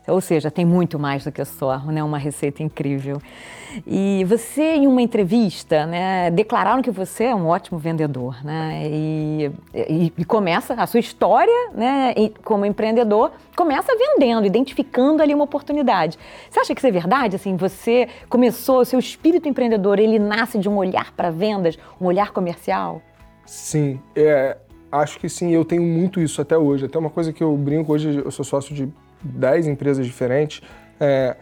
Ou 0.07 0.21
seja, 0.21 0.51
tem 0.51 0.63
muito 0.63 0.99
mais 0.99 1.23
do 1.23 1.31
que 1.31 1.43
só, 1.43 1.79
né? 1.79 2.03
Uma 2.03 2.19
receita 2.19 2.61
incrível. 2.61 3.19
E 3.83 4.23
você, 4.25 4.75
em 4.75 4.85
uma 4.85 5.01
entrevista, 5.01 5.87
né, 5.87 6.29
declararam 6.29 6.83
que 6.83 6.91
você 6.91 7.23
é 7.23 7.35
um 7.35 7.47
ótimo 7.47 7.79
vendedor, 7.79 8.45
né? 8.45 8.83
E, 8.85 9.51
e, 9.73 10.13
e 10.15 10.23
começa 10.23 10.75
a 10.75 10.85
sua 10.85 10.99
história, 10.99 11.71
né, 11.73 12.13
como 12.43 12.63
empreendedor, 12.63 13.31
começa 13.55 13.91
vendendo, 13.97 14.45
identificando 14.45 15.23
ali 15.23 15.33
uma 15.33 15.45
oportunidade. 15.45 16.19
Você 16.47 16.59
acha 16.59 16.75
que 16.75 16.79
isso 16.79 16.87
é 16.87 16.91
verdade? 16.91 17.37
Assim, 17.37 17.57
você 17.57 18.07
começou, 18.29 18.81
o 18.81 18.85
seu 18.85 18.99
espírito 18.99 19.49
empreendedor, 19.49 19.97
ele 19.97 20.19
nasce 20.19 20.59
de 20.59 20.69
um 20.69 20.77
olhar 20.77 21.11
para 21.13 21.31
vendas, 21.31 21.75
um 21.99 22.05
olhar 22.05 22.31
comercial? 22.31 23.01
Sim, 23.47 23.99
é, 24.15 24.57
Acho 24.99 25.19
que 25.19 25.29
sim, 25.29 25.51
eu 25.51 25.65
tenho 25.65 25.81
muito 25.81 26.19
isso 26.19 26.41
até 26.41 26.57
hoje. 26.57 26.85
Até 26.85 26.97
uma 26.97 27.09
coisa 27.09 27.33
que 27.33 27.43
eu 27.43 27.55
brinco, 27.57 27.93
hoje 27.93 28.21
eu 28.23 28.31
sou 28.31 28.45
sócio 28.45 28.73
de 28.73 28.87
10 29.23 29.67
empresas 29.67 30.05
diferentes. 30.05 30.61
É, 30.99 31.35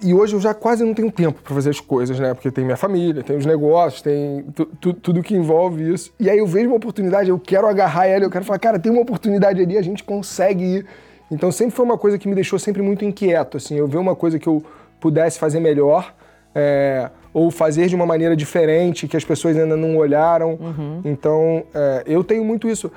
e 0.00 0.14
hoje 0.14 0.34
eu 0.34 0.40
já 0.40 0.54
quase 0.54 0.84
não 0.84 0.94
tenho 0.94 1.10
tempo 1.10 1.42
para 1.42 1.54
fazer 1.54 1.70
as 1.70 1.80
coisas, 1.80 2.18
né? 2.20 2.32
Porque 2.32 2.50
tem 2.50 2.64
minha 2.64 2.76
família, 2.76 3.22
tem 3.22 3.36
os 3.36 3.44
negócios, 3.44 4.00
tem 4.00 4.44
tu, 4.54 4.66
tu, 4.66 4.92
tudo 4.92 5.22
que 5.22 5.34
envolve 5.34 5.92
isso. 5.92 6.12
E 6.20 6.30
aí 6.30 6.38
eu 6.38 6.46
vejo 6.46 6.68
uma 6.68 6.76
oportunidade, 6.76 7.30
eu 7.30 7.38
quero 7.38 7.66
agarrar 7.66 8.06
ela, 8.06 8.24
eu 8.24 8.30
quero 8.30 8.44
falar, 8.44 8.60
cara, 8.60 8.78
tem 8.78 8.92
uma 8.92 9.02
oportunidade 9.02 9.60
ali, 9.60 9.76
a 9.76 9.82
gente 9.82 10.04
consegue 10.04 10.64
ir. 10.64 10.86
Então 11.30 11.50
sempre 11.50 11.74
foi 11.74 11.84
uma 11.84 11.98
coisa 11.98 12.16
que 12.16 12.28
me 12.28 12.34
deixou 12.34 12.58
sempre 12.58 12.80
muito 12.80 13.04
inquieto, 13.04 13.56
assim. 13.56 13.76
Eu 13.76 13.88
ver 13.88 13.98
uma 13.98 14.14
coisa 14.14 14.38
que 14.38 14.46
eu 14.46 14.62
pudesse 15.00 15.38
fazer 15.38 15.58
melhor, 15.58 16.14
é, 16.54 17.10
ou 17.32 17.50
fazer 17.50 17.88
de 17.88 17.94
uma 17.94 18.06
maneira 18.06 18.34
diferente 18.36 19.06
que 19.06 19.16
as 19.16 19.24
pessoas 19.24 19.56
ainda 19.56 19.76
não 19.76 19.96
olharam. 19.96 20.58
Uhum. 20.60 21.00
Então, 21.04 21.64
é, 21.74 22.04
eu 22.06 22.24
tenho 22.24 22.44
muito 22.44 22.68
isso. 22.68 22.90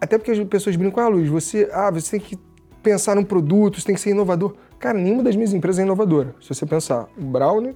Até 0.00 0.18
porque 0.18 0.30
as 0.30 0.38
pessoas 0.44 0.76
brincam, 0.76 1.02
ah, 1.04 1.08
Luiz, 1.08 1.28
você, 1.28 1.68
ah, 1.72 1.90
você 1.90 2.18
tem 2.18 2.20
que 2.20 2.38
pensar 2.82 3.16
num 3.16 3.24
produto, 3.24 3.80
você 3.80 3.86
tem 3.86 3.94
que 3.94 4.00
ser 4.00 4.10
inovador. 4.10 4.54
Cara, 4.78 4.98
nenhuma 4.98 5.22
das 5.22 5.34
minhas 5.34 5.52
empresas 5.52 5.80
é 5.80 5.82
inovadora. 5.82 6.34
Se 6.40 6.48
você 6.48 6.66
pensar, 6.66 7.08
o 7.18 7.22
Brownie, 7.22 7.74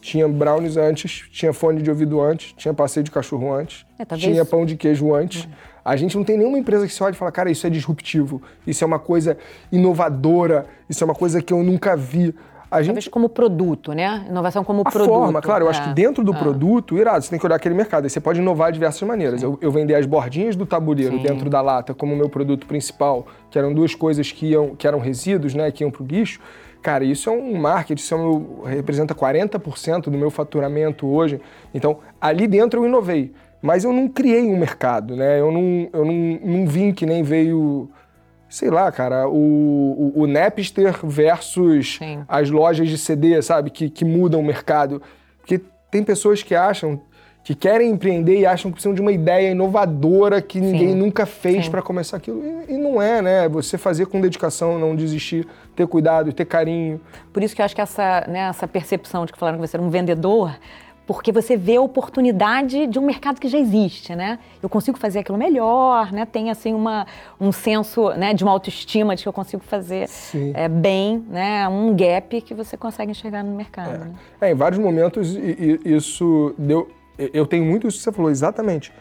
tinha 0.00 0.28
brownies 0.28 0.76
antes, 0.76 1.28
tinha 1.30 1.52
fone 1.52 1.82
de 1.82 1.90
ouvido 1.90 2.20
antes, 2.20 2.52
tinha 2.56 2.72
passeio 2.72 3.04
de 3.04 3.10
cachorro 3.10 3.52
antes, 3.52 3.84
é, 3.98 4.04
tinha 4.16 4.44
pão 4.44 4.64
de 4.64 4.76
queijo 4.76 5.14
antes. 5.14 5.44
Uhum. 5.44 5.50
A 5.84 5.96
gente 5.96 6.16
não 6.16 6.24
tem 6.24 6.36
nenhuma 6.36 6.58
empresa 6.58 6.86
que 6.86 6.92
se 6.92 7.02
olhe 7.02 7.14
e 7.14 7.16
fala, 7.16 7.32
cara, 7.32 7.50
isso 7.50 7.66
é 7.66 7.70
disruptivo, 7.70 8.42
isso 8.66 8.84
é 8.84 8.86
uma 8.86 8.98
coisa 8.98 9.38
inovadora, 9.72 10.66
isso 10.88 11.02
é 11.02 11.06
uma 11.06 11.14
coisa 11.14 11.40
que 11.40 11.52
eu 11.52 11.62
nunca 11.62 11.96
vi. 11.96 12.34
A 12.70 12.82
gente... 12.82 12.88
Talvez 12.88 13.08
como 13.08 13.28
produto, 13.28 13.92
né? 13.92 14.26
Inovação 14.28 14.62
como 14.62 14.82
a 14.82 14.90
produto. 14.90 15.08
forma, 15.08 15.40
claro. 15.40 15.64
Eu 15.64 15.70
acho 15.70 15.82
que 15.82 15.90
é. 15.90 15.94
dentro 15.94 16.22
do 16.22 16.34
é. 16.34 16.38
produto, 16.38 16.96
irado, 16.96 17.24
você 17.24 17.30
tem 17.30 17.38
que 17.38 17.46
olhar 17.46 17.56
aquele 17.56 17.74
mercado. 17.74 18.04
Aí 18.04 18.10
você 18.10 18.20
pode 18.20 18.40
inovar 18.40 18.70
de 18.70 18.74
diversas 18.74 19.02
maneiras. 19.02 19.42
Eu, 19.42 19.58
eu, 19.60 19.70
vender 19.70 19.94
as 19.94 20.04
bordinhas 20.04 20.54
do 20.54 20.66
tabuleiro 20.66 21.16
Sim. 21.16 21.22
dentro 21.22 21.48
da 21.48 21.60
lata 21.60 21.94
como 21.94 22.14
meu 22.14 22.28
produto 22.28 22.66
principal, 22.66 23.26
que 23.50 23.58
eram 23.58 23.72
duas 23.72 23.94
coisas 23.94 24.30
que, 24.30 24.48
iam, 24.48 24.76
que 24.76 24.86
eram 24.86 24.98
resíduos, 24.98 25.54
né? 25.54 25.70
Que 25.70 25.82
iam 25.82 25.90
pro 25.90 26.04
lixo. 26.04 26.40
Cara, 26.82 27.04
isso 27.04 27.28
é 27.28 27.32
um 27.32 27.56
marketing, 27.56 28.00
isso 28.00 28.14
é 28.14 28.16
um, 28.16 28.62
representa 28.64 29.14
40% 29.14 30.04
do 30.04 30.18
meu 30.18 30.30
faturamento 30.30 31.06
hoje. 31.06 31.40
Então, 31.74 31.98
ali 32.20 32.46
dentro 32.46 32.80
eu 32.80 32.86
inovei. 32.86 33.32
Mas 33.60 33.82
eu 33.82 33.92
não 33.92 34.08
criei 34.08 34.46
um 34.46 34.56
mercado, 34.56 35.16
né? 35.16 35.40
Eu 35.40 35.50
não, 35.50 35.88
eu 35.92 36.04
não, 36.04 36.40
não 36.44 36.66
vim 36.66 36.92
que 36.92 37.04
nem 37.04 37.22
veio 37.22 37.90
sei 38.48 38.70
lá, 38.70 38.90
cara, 38.90 39.28
o, 39.28 40.12
o, 40.14 40.22
o 40.22 40.26
Napster 40.26 40.94
versus 41.04 41.96
Sim. 41.98 42.24
as 42.26 42.50
lojas 42.50 42.88
de 42.88 42.96
CD, 42.96 43.40
sabe, 43.42 43.70
que, 43.70 43.90
que 43.90 44.04
mudam 44.04 44.40
o 44.40 44.44
mercado. 44.44 45.02
Porque 45.38 45.60
tem 45.90 46.02
pessoas 46.02 46.42
que 46.42 46.54
acham, 46.54 47.00
que 47.44 47.54
querem 47.54 47.90
empreender 47.90 48.40
e 48.40 48.46
acham 48.46 48.70
que 48.70 48.76
precisam 48.76 48.94
de 48.94 49.00
uma 49.00 49.12
ideia 49.12 49.50
inovadora 49.50 50.40
que 50.40 50.60
ninguém 50.60 50.90
Sim. 50.90 50.94
nunca 50.94 51.26
fez 51.26 51.68
para 51.68 51.82
começar 51.82 52.16
aquilo. 52.16 52.42
E, 52.42 52.74
e, 52.74 52.78
não 52.78 53.00
é, 53.00 53.20
né? 53.20 53.48
Você 53.48 53.76
fazer 53.76 54.06
com 54.06 54.20
dedicação, 54.20 54.78
não 54.78 54.96
desistir, 54.96 55.46
ter 55.76 55.86
cuidado, 55.86 56.32
ter 56.32 56.46
carinho. 56.46 57.00
Por 57.32 57.42
isso 57.42 57.54
que 57.54 57.60
eu 57.60 57.64
acho 57.64 57.74
que 57.74 57.80
essa, 57.80 58.24
né, 58.28 58.40
essa 58.48 58.66
percepção 58.66 59.26
de 59.26 59.32
que 59.32 59.38
falaram 59.38 59.58
que 59.58 59.66
você 59.66 59.76
era 59.76 59.82
um 59.82 59.90
vendedor 59.90 60.58
porque 61.08 61.32
você 61.32 61.56
vê 61.56 61.76
a 61.76 61.80
oportunidade 61.80 62.86
de 62.86 62.98
um 62.98 63.02
mercado 63.02 63.40
que 63.40 63.48
já 63.48 63.58
existe, 63.58 64.14
né? 64.14 64.38
Eu 64.62 64.68
consigo 64.68 64.98
fazer 64.98 65.20
aquilo 65.20 65.38
melhor, 65.38 66.12
né? 66.12 66.26
Tem 66.26 66.50
assim 66.50 66.74
uma, 66.74 67.06
um 67.40 67.50
senso 67.50 68.10
né, 68.10 68.34
de 68.34 68.44
uma 68.44 68.52
autoestima 68.52 69.16
de 69.16 69.22
que 69.22 69.28
eu 69.28 69.32
consigo 69.32 69.62
fazer 69.62 70.06
é, 70.52 70.68
bem, 70.68 71.24
né? 71.30 71.66
Um 71.66 71.96
gap 71.96 72.42
que 72.42 72.52
você 72.52 72.76
consegue 72.76 73.12
enxergar 73.12 73.42
no 73.42 73.56
mercado. 73.56 73.94
É, 73.94 73.98
né? 73.98 74.14
é 74.42 74.50
em 74.52 74.54
vários 74.54 74.78
momentos 74.78 75.34
isso 75.82 76.54
deu. 76.58 76.90
Eu 77.16 77.46
tenho 77.46 77.64
muito 77.64 77.88
isso 77.88 77.96
que 77.96 78.04
você 78.04 78.12
falou, 78.12 78.30
exatamente. 78.30 78.92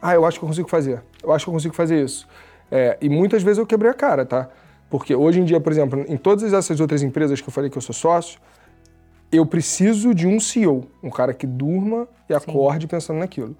Ah, 0.00 0.14
eu 0.14 0.24
acho 0.24 0.38
que 0.38 0.44
eu 0.46 0.48
consigo 0.48 0.70
fazer. 0.70 1.02
Eu 1.22 1.30
acho 1.30 1.44
que 1.44 1.50
eu 1.50 1.54
consigo 1.54 1.74
fazer 1.74 2.02
isso. 2.02 2.26
É, 2.70 2.96
e 3.02 3.10
muitas 3.10 3.42
vezes 3.42 3.58
eu 3.58 3.66
quebrei 3.66 3.90
a 3.90 3.94
cara, 3.94 4.24
tá? 4.24 4.48
Porque 4.88 5.14
hoje 5.14 5.40
em 5.40 5.44
dia, 5.44 5.60
por 5.60 5.70
exemplo, 5.70 6.06
em 6.08 6.16
todas 6.16 6.54
essas 6.54 6.80
outras 6.80 7.02
empresas 7.02 7.38
que 7.38 7.46
eu 7.50 7.52
falei 7.52 7.68
que 7.68 7.76
eu 7.76 7.82
sou 7.82 7.94
sócio, 7.94 8.40
eu 9.32 9.46
preciso 9.46 10.14
de 10.14 10.26
um 10.26 10.40
CEO, 10.40 10.84
um 11.02 11.10
cara 11.10 11.32
que 11.32 11.46
durma 11.46 12.08
e 12.28 12.34
acorde 12.34 12.84
Sim. 12.84 12.88
pensando 12.88 13.18
naquilo. 13.18 13.56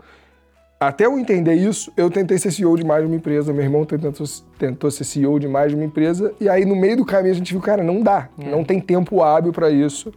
Até 0.78 1.04
eu 1.04 1.18
entender 1.18 1.54
isso, 1.54 1.92
eu 1.94 2.10
tentei 2.10 2.38
ser 2.38 2.50
CEO 2.50 2.74
de 2.74 2.84
mais 2.84 3.02
de 3.02 3.06
uma 3.06 3.16
empresa, 3.16 3.52
meu 3.52 3.62
irmão 3.62 3.84
tentou, 3.84 4.26
tentou 4.58 4.90
ser 4.90 5.04
CEO 5.04 5.38
de 5.38 5.46
mais 5.46 5.70
de 5.70 5.76
uma 5.76 5.84
empresa, 5.84 6.32
e 6.40 6.48
aí 6.48 6.64
no 6.64 6.74
meio 6.74 6.96
do 6.96 7.04
caminho 7.04 7.32
a 7.32 7.36
gente 7.36 7.52
viu, 7.52 7.60
cara, 7.60 7.82
não 7.84 8.00
dá, 8.02 8.30
é. 8.38 8.50
não 8.50 8.64
tem 8.64 8.80
tempo 8.80 9.22
hábil 9.22 9.52
para 9.52 9.70
isso. 9.70 10.10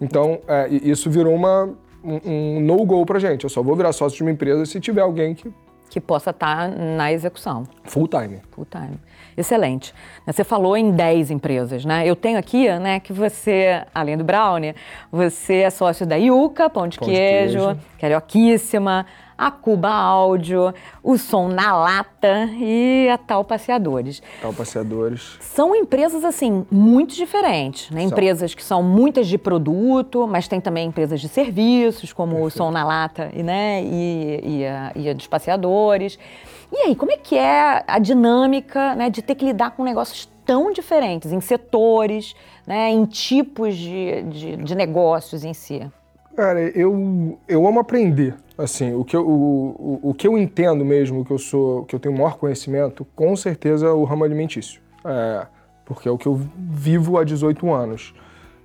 Então, 0.00 0.40
é, 0.48 0.68
isso 0.70 1.10
virou 1.10 1.34
uma, 1.34 1.68
um, 2.02 2.20
um 2.24 2.60
no-go 2.60 3.04
pra 3.04 3.18
gente. 3.18 3.44
Eu 3.44 3.50
só 3.50 3.62
vou 3.62 3.76
virar 3.76 3.92
sócio 3.92 4.16
de 4.16 4.22
uma 4.22 4.30
empresa 4.30 4.64
se 4.64 4.80
tiver 4.80 5.02
alguém 5.02 5.34
que 5.34 5.52
que 5.88 6.00
possa 6.00 6.30
estar 6.30 6.70
tá 6.70 6.76
na 6.76 7.12
execução. 7.12 7.64
Full 7.84 8.08
time. 8.08 8.40
Full 8.50 8.66
time. 8.66 8.98
Excelente. 9.36 9.94
Você 10.26 10.42
falou 10.42 10.76
em 10.76 10.90
10 10.90 11.30
empresas, 11.30 11.84
né? 11.84 12.06
Eu 12.06 12.16
tenho 12.16 12.38
aqui, 12.38 12.70
né, 12.78 13.00
que 13.00 13.12
você, 13.12 13.82
além 13.94 14.16
do 14.16 14.24
Brownie, 14.24 14.74
você 15.12 15.56
é 15.56 15.70
sócio 15.70 16.06
da 16.06 16.16
Iuca, 16.16 16.70
Pão 16.70 16.88
de, 16.88 16.98
Pão 16.98 17.08
queijo, 17.08 17.58
de 17.58 17.64
queijo, 17.64 17.80
carioquíssima, 18.00 19.06
a 19.36 19.50
Cuba 19.50 19.90
Áudio, 19.90 20.72
o 21.02 21.18
Som 21.18 21.48
na 21.48 21.76
Lata 21.76 22.48
e 22.58 23.08
a 23.08 23.18
Tal 23.18 23.44
Passeadores. 23.44 24.22
Tal 24.40 24.52
Passeadores. 24.52 25.36
São 25.40 25.74
empresas, 25.74 26.24
assim, 26.24 26.66
muito 26.70 27.14
diferentes, 27.14 27.90
né? 27.90 28.00
São. 28.00 28.08
Empresas 28.08 28.54
que 28.54 28.62
são 28.62 28.82
muitas 28.82 29.26
de 29.26 29.36
produto, 29.36 30.26
mas 30.26 30.48
tem 30.48 30.60
também 30.60 30.88
empresas 30.88 31.20
de 31.20 31.28
serviços, 31.28 32.12
como 32.12 32.32
Perfeito. 32.32 32.54
o 32.54 32.56
Som 32.56 32.70
na 32.70 32.84
Lata 32.84 33.30
né? 33.34 33.82
e, 33.84 34.40
e, 34.42 34.66
a, 34.66 34.92
e 34.94 35.08
a 35.10 35.12
dos 35.12 35.26
Passeadores. 35.26 36.18
E 36.72 36.76
aí, 36.78 36.96
como 36.96 37.12
é 37.12 37.16
que 37.16 37.36
é 37.36 37.84
a 37.86 37.98
dinâmica 37.98 38.94
né, 38.94 39.10
de 39.10 39.22
ter 39.22 39.34
que 39.34 39.44
lidar 39.44 39.70
com 39.70 39.84
negócios 39.84 40.28
tão 40.44 40.72
diferentes, 40.72 41.32
em 41.32 41.40
setores, 41.40 42.34
né, 42.66 42.90
em 42.90 43.04
tipos 43.04 43.76
de, 43.76 44.22
de, 44.22 44.56
de 44.56 44.74
negócios 44.74 45.44
em 45.44 45.52
si? 45.52 45.88
Cara, 46.36 46.60
eu, 46.60 47.38
eu 47.48 47.66
amo 47.66 47.80
aprender. 47.80 48.34
Assim, 48.58 48.94
o 48.94 49.04
que, 49.04 49.16
eu, 49.16 49.26
o, 49.26 50.00
o, 50.02 50.10
o 50.10 50.14
que 50.14 50.28
eu 50.28 50.36
entendo 50.36 50.84
mesmo, 50.84 51.24
que 51.24 51.30
eu 51.30 51.38
sou, 51.38 51.84
que 51.84 51.94
eu 51.94 51.98
tenho 51.98 52.14
maior 52.14 52.36
conhecimento, 52.36 53.06
com 53.16 53.34
certeza 53.34 53.86
é 53.86 53.90
o 53.90 54.04
ramo 54.04 54.22
alimentício. 54.22 54.80
É, 55.04 55.46
porque 55.84 56.08
é 56.08 56.10
o 56.10 56.18
que 56.18 56.26
eu 56.26 56.40
vivo 56.56 57.18
há 57.18 57.24
18 57.24 57.72
anos. 57.72 58.14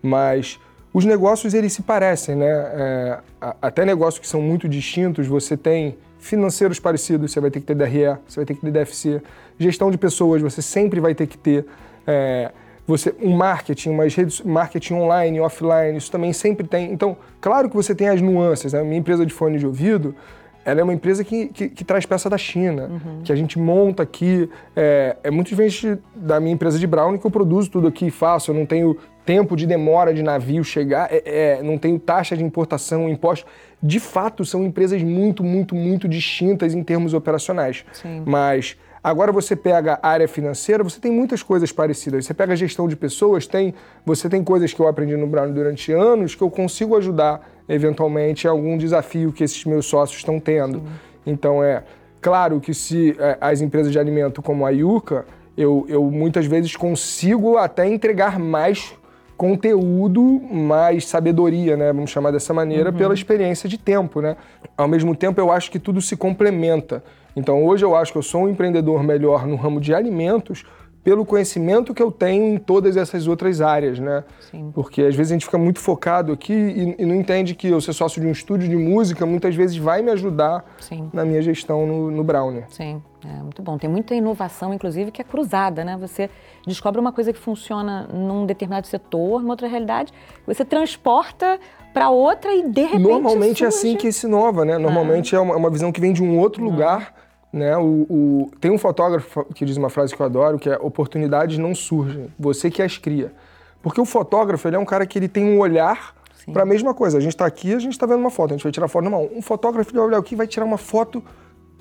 Mas 0.02 0.60
os 0.94 1.06
negócios, 1.06 1.54
eles 1.54 1.72
se 1.72 1.82
parecem, 1.82 2.36
né? 2.36 2.50
É, 2.50 3.20
até 3.62 3.86
negócios 3.86 4.20
que 4.20 4.28
são 4.28 4.42
muito 4.42 4.68
distintos, 4.68 5.26
você 5.28 5.56
tem 5.56 5.98
financeiros 6.20 6.80
parecidos, 6.80 7.32
você 7.32 7.40
vai 7.40 7.50
ter 7.50 7.62
que 7.62 7.66
ter 7.66 7.76
DRE, 7.76 8.18
você 8.28 8.36
vai 8.36 8.46
ter 8.46 8.54
que 8.56 8.62
ter 8.62 8.72
DFC. 8.72 9.22
Gestão 9.58 9.90
de 9.90 9.98
pessoas, 9.98 10.42
você 10.42 10.62
sempre 10.62 11.00
vai 11.00 11.16
ter 11.16 11.28
que 11.28 11.38
ter. 11.38 11.66
É, 12.06 12.52
você 12.86 13.14
um 13.22 13.36
marketing, 13.36 13.90
umas 13.90 14.14
redes, 14.14 14.42
marketing 14.42 14.96
online, 14.96 15.40
offline, 15.40 15.98
isso 15.98 16.12
também 16.12 16.34
sempre 16.34 16.68
tem. 16.68 16.92
Então, 16.92 17.18
claro 17.40 17.70
que 17.70 17.76
você 17.76 17.94
tem 17.96 18.10
as 18.10 18.22
nuances. 18.22 18.74
Né? 18.74 18.80
A 18.80 18.84
minha 18.84 18.98
empresa 18.98 19.26
de 19.26 19.34
fone 19.34 19.58
de 19.58 19.66
ouvido, 19.66 20.16
ela 20.64 20.80
é 20.80 20.84
uma 20.84 20.94
empresa 20.94 21.24
que, 21.24 21.48
que, 21.48 21.70
que 21.70 21.84
traz 21.84 22.06
peça 22.06 22.30
da 22.30 22.38
China, 22.38 22.84
uhum. 22.84 23.22
que 23.24 23.32
a 23.32 23.36
gente 23.36 23.58
monta 23.58 24.04
aqui. 24.04 24.50
É, 24.76 25.18
é, 25.24 25.32
muito 25.32 25.48
diferente 25.48 25.98
da 26.16 26.40
minha 26.40 26.54
empresa 26.54 26.78
de 26.78 26.86
Brown, 26.86 27.18
que 27.18 27.26
eu 27.26 27.32
produzo 27.32 27.70
tudo 27.70 27.88
aqui 27.88 28.08
e 28.08 28.12
faço. 28.12 28.52
Eu 28.52 28.56
não 28.56 28.66
tenho 28.66 28.98
tempo 29.26 29.56
de 29.56 29.66
demora 29.66 30.14
de 30.14 30.22
navio 30.22 30.64
chegar, 30.64 31.08
é, 31.12 31.22
é, 31.60 31.64
não 31.64 31.78
tenho 31.78 31.98
taxa 32.00 32.36
de 32.36 32.44
importação, 32.44 33.10
imposto. 33.10 33.46
De 33.82 34.00
fato, 34.00 34.46
são 34.46 34.64
empresas 34.64 35.02
muito, 35.02 35.44
muito, 35.44 35.76
muito 35.76 36.08
distintas 36.08 36.74
em 36.74 36.84
termos 36.84 37.14
operacionais. 37.14 37.84
Sim. 37.94 38.24
Mas 38.26 38.78
Agora 39.04 39.32
você 39.32 39.56
pega 39.56 40.00
a 40.02 40.10
área 40.10 40.28
financeira, 40.28 40.84
você 40.84 41.00
tem 41.00 41.12
muitas 41.12 41.42
coisas 41.42 41.72
parecidas. 41.72 42.26
Você 42.26 42.36
pega 42.36 42.54
a 42.54 42.56
gestão 42.56 42.88
de 42.88 42.96
pessoas, 42.96 43.48
tem, 43.48 43.74
você 44.06 44.30
tem 44.30 44.44
coisas 44.44 44.72
que 44.74 44.80
eu 44.80 44.88
aprendi 44.88 45.18
no 45.18 45.26
Brown 45.26 45.52
durante 45.52 45.92
anos 45.92 46.36
que 46.36 46.42
eu 46.44 46.52
consigo 46.52 46.96
ajudar 46.96 47.50
eventualmente 47.68 48.48
a 48.48 48.52
algum 48.52 48.78
desafio 48.78 49.32
que 49.32 49.44
esses 49.44 49.66
meus 49.66 49.88
sócios 49.88 50.20
estão 50.20 50.40
tendo. 50.40 50.84
Então 51.26 51.64
é 51.64 51.84
claro 52.22 52.60
que 52.60 52.74
se 52.76 53.16
é, 53.18 53.38
as 53.42 53.62
empresas 53.62 53.92
de 53.92 53.98
alimento 53.98 54.40
como 54.40 54.66
a 54.66 54.70
Yuka, 54.70 55.26
eu, 55.58 55.86
eu 55.90 56.04
muitas 56.04 56.46
vezes 56.46 56.76
consigo 56.76 57.58
até 57.58 57.88
entregar 57.88 58.38
mais 58.38 58.94
conteúdo, 59.36 60.22
mais 60.52 61.08
sabedoria, 61.08 61.76
né? 61.76 61.92
Vamos 61.92 62.12
chamar 62.12 62.30
dessa 62.30 62.54
maneira, 62.54 62.92
uhum. 62.92 62.96
pela 62.96 63.12
experiência 63.12 63.68
de 63.68 63.76
tempo, 63.76 64.22
né? 64.22 64.38
Ao 64.78 64.88
mesmo 64.88 65.16
tempo, 65.16 65.42
eu 65.42 65.52
acho 65.52 65.72
que 65.72 65.80
tudo 65.80 66.00
se 66.00 66.16
complementa. 66.16 67.04
Então 67.36 67.66
hoje 67.66 67.86
eu 67.86 67.96
acho 67.96 68.12
que 68.12 68.18
eu 68.18 68.24
sou 68.24 68.44
um 68.44 68.50
empreendedor 68.50 69.04
melhor 69.04 69.46
no 69.46 69.56
ramo 69.56 69.80
de 69.80 69.94
alimentos 69.94 70.64
pelo 71.04 71.26
conhecimento 71.26 71.94
que 71.94 72.02
eu 72.02 72.12
tenho 72.12 72.54
em 72.54 72.58
todas 72.58 72.96
essas 72.96 73.28
outras 73.28 73.60
áreas, 73.60 73.98
né? 74.00 74.24
Sim. 74.40 74.72
Porque 74.74 75.02
às 75.02 75.16
vezes 75.16 75.32
a 75.32 75.36
gente 75.36 75.46
fica 75.46 75.58
muito 75.58 75.80
focado 75.80 76.32
aqui 76.32 76.54
e, 76.54 76.96
e, 77.00 77.06
não 77.06 77.16
entende 77.16 77.56
que 77.56 77.68
eu 77.68 77.82
ser 77.82 77.94
sócio 77.94 78.22
de 78.22 78.28
um 78.28 78.32
estúdio 78.32 78.70
de 78.70 78.76
música 78.76 79.26
muitas 79.26 79.56
vezes 79.56 79.78
vai 79.78 80.02
me 80.02 80.12
ajudar 80.12 80.64
Sim. 80.80 81.10
na 81.12 81.26
minha 81.26 81.42
gestão 81.42 81.88
no, 81.88 82.12
no 82.12 82.24
Browner. 82.24 82.66
Sim, 82.70 83.02
é 83.26 83.42
muito 83.42 83.62
bom. 83.62 83.78
Tem 83.78 83.90
muita 83.90 84.16
inovação, 84.16 84.74
inclusive, 84.74 85.12
que 85.12 85.22
é 85.22 85.26
cruzada, 85.26 85.84
né? 85.84 85.98
Você 85.98 86.30
descobre 86.66 87.00
uma 87.00 87.12
coisa 87.12 87.32
que 87.32 87.40
funciona 87.40 88.08
num 88.12 88.46
determinado 88.46 88.88
setor, 88.88 89.42
numa 89.42 89.54
outra 89.54 89.68
realidade, 89.68 90.14
você 90.46 90.66
transporta 90.66 91.60
para 91.94 92.10
outra 92.10 92.54
e 92.54 92.70
de 92.70 92.84
repente 92.84 93.02
Normalmente 93.02 93.64
é 93.64 93.68
assim 93.68 93.96
que 93.96 94.12
se 94.12 94.26
inova, 94.26 94.64
né? 94.64 94.78
Normalmente 94.78 95.36
ah. 95.36 95.40
é 95.40 95.42
uma, 95.42 95.56
uma, 95.56 95.70
visão 95.70 95.92
que 95.92 96.00
vem 96.00 96.14
de 96.14 96.24
um 96.24 96.40
outro 96.40 96.64
ah. 96.64 96.70
lugar 96.70 97.14
né? 97.52 97.76
O, 97.78 98.06
o, 98.10 98.52
tem 98.62 98.72
um 98.72 98.78
fotógrafo 98.78 99.44
que 99.54 99.66
diz 99.66 99.76
uma 99.76 99.90
frase 99.90 100.16
que 100.16 100.22
eu 100.22 100.26
adoro, 100.26 100.58
que 100.58 100.70
é 100.70 100.78
oportunidades 100.78 101.58
não 101.58 101.76
surgem, 101.76 102.32
você 102.40 102.72
que 102.72 102.82
as 102.82 102.98
cria. 102.98 103.34
Porque 103.82 104.00
o 104.00 104.06
fotógrafo 104.06 104.68
ele 104.68 104.76
é 104.76 104.80
um 104.80 104.86
cara 104.86 105.06
que 105.06 105.20
ele 105.20 105.28
tem 105.28 105.44
um 105.44 105.60
olhar 105.60 106.16
para 106.54 106.64
a 106.64 106.66
mesma 106.66 106.94
coisa. 106.94 107.18
A 107.18 107.22
gente 107.22 107.34
está 107.34 107.46
aqui, 107.46 107.74
a 107.74 107.80
gente 107.80 107.94
está 107.94 108.06
vendo 108.06 108.20
uma 108.20 108.30
foto, 108.30 108.52
a 108.52 108.54
gente 108.54 108.64
vai 108.64 108.72
tirar 108.72 108.88
foto. 108.88 109.10
Não, 109.10 109.26
um 109.36 109.42
fotógrafo 109.42 109.90
ele 109.90 109.98
vai 109.98 110.08
olhar 110.08 110.20
aqui 110.20 110.36
vai 110.36 110.48
tirar 110.48 110.66
uma 110.66 110.78
foto. 110.78 111.24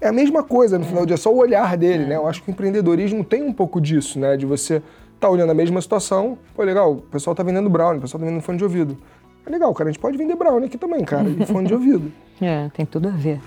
É 0.01 0.09
a 0.09 0.13
mesma 0.13 0.43
coisa 0.43 0.79
no 0.79 0.85
é. 0.85 0.89
final 0.89 1.03
do 1.03 1.07
dia, 1.07 1.15
é 1.15 1.19
só 1.19 1.33
o 1.33 1.37
olhar 1.37 1.77
dele, 1.77 2.05
é. 2.05 2.07
né? 2.07 2.17
Eu 2.17 2.27
acho 2.27 2.43
que 2.43 2.51
o 2.51 2.53
empreendedorismo 2.53 3.23
tem 3.23 3.43
um 3.43 3.53
pouco 3.53 3.81
disso, 3.81 4.19
né? 4.19 4.37
De 4.37 4.47
você 4.47 4.83
tá 5.21 5.29
olhando 5.29 5.51
a 5.51 5.55
mesma 5.55 5.81
situação, 5.83 6.39
pô, 6.55 6.63
legal, 6.63 6.93
o 6.93 7.03
pessoal 7.03 7.37
tá 7.37 7.43
vendendo 7.43 7.69
brownie, 7.69 7.99
o 7.99 8.01
pessoal 8.01 8.19
tá 8.19 8.27
vendendo 8.27 8.43
fone 8.43 8.57
de 8.57 8.65
ouvido. 8.65 8.97
É 9.45 9.51
legal, 9.51 9.75
cara, 9.75 9.91
a 9.91 9.93
gente 9.93 10.01
pode 10.01 10.17
vender 10.17 10.35
brownie 10.35 10.67
aqui 10.67 10.79
também, 10.79 11.05
cara, 11.05 11.29
e 11.29 11.45
fone 11.45 11.69
de 11.69 11.75
ouvido. 11.75 12.11
É, 12.43 12.71
tem 12.71 12.87
tudo 12.87 13.07
a 13.07 13.11
ver. 13.11 13.39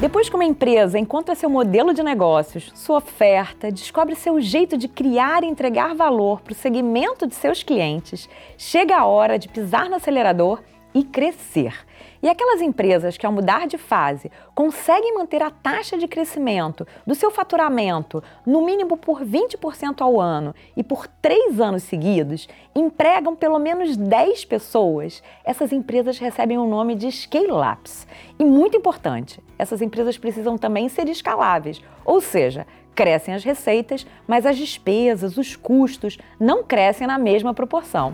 Depois 0.00 0.28
que 0.28 0.36
uma 0.36 0.44
empresa 0.44 0.96
encontra 0.96 1.34
seu 1.34 1.50
modelo 1.50 1.92
de 1.92 2.04
negócios, 2.04 2.70
sua 2.72 2.98
oferta, 2.98 3.68
descobre 3.72 4.14
seu 4.14 4.40
jeito 4.40 4.78
de 4.78 4.86
criar 4.86 5.42
e 5.42 5.46
entregar 5.48 5.92
valor 5.96 6.40
para 6.40 6.52
o 6.52 6.54
segmento 6.54 7.26
de 7.26 7.34
seus 7.34 7.64
clientes, 7.64 8.28
chega 8.56 8.96
a 8.96 9.04
hora 9.06 9.36
de 9.40 9.48
pisar 9.48 9.90
no 9.90 9.96
acelerador 9.96 10.60
e 10.94 11.04
crescer. 11.04 11.74
E 12.22 12.28
aquelas 12.28 12.60
empresas 12.60 13.16
que, 13.16 13.24
ao 13.24 13.32
mudar 13.32 13.66
de 13.66 13.78
fase, 13.78 14.30
conseguem 14.54 15.14
manter 15.14 15.42
a 15.42 15.50
taxa 15.50 15.96
de 15.96 16.06
crescimento 16.06 16.86
do 17.06 17.14
seu 17.14 17.30
faturamento 17.30 18.22
no 18.44 18.64
mínimo 18.64 18.96
por 18.96 19.24
20% 19.24 20.00
ao 20.00 20.20
ano 20.20 20.54
e 20.76 20.82
por 20.82 21.06
três 21.06 21.58
anos 21.60 21.82
seguidos, 21.84 22.46
empregam 22.74 23.34
pelo 23.34 23.58
menos 23.58 23.96
10 23.96 24.44
pessoas, 24.44 25.22
essas 25.44 25.72
empresas 25.72 26.18
recebem 26.18 26.58
o 26.58 26.66
nome 26.66 26.94
de 26.94 27.10
scale-ups. 27.10 28.06
E 28.38 28.44
muito 28.44 28.76
importante, 28.76 29.42
essas 29.58 29.80
empresas 29.80 30.18
precisam 30.18 30.58
também 30.58 30.88
ser 30.88 31.08
escaláveis, 31.08 31.82
ou 32.04 32.20
seja, 32.20 32.66
crescem 32.94 33.32
as 33.32 33.44
receitas, 33.44 34.06
mas 34.26 34.44
as 34.44 34.58
despesas, 34.58 35.38
os 35.38 35.56
custos 35.56 36.18
não 36.38 36.62
crescem 36.62 37.06
na 37.06 37.18
mesma 37.18 37.54
proporção. 37.54 38.12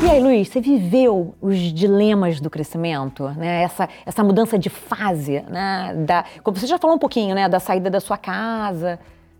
E 0.00 0.08
aí, 0.08 0.20
Luiz, 0.20 0.48
você 0.48 0.60
viveu 0.60 1.34
os 1.40 1.56
dilemas 1.56 2.40
do 2.40 2.48
crescimento, 2.48 3.28
né? 3.30 3.62
Essa, 3.62 3.88
essa 4.06 4.22
mudança 4.22 4.56
de 4.56 4.70
fase, 4.70 5.42
né? 5.48 5.92
Da, 6.06 6.24
como 6.42 6.56
você 6.56 6.66
já 6.68 6.78
falou 6.78 6.94
um 6.96 6.98
pouquinho, 6.98 7.34
né? 7.34 7.48
Da 7.48 7.58
saída 7.58 7.90
da 7.90 7.98
sua 7.98 8.16
casa. 8.16 8.98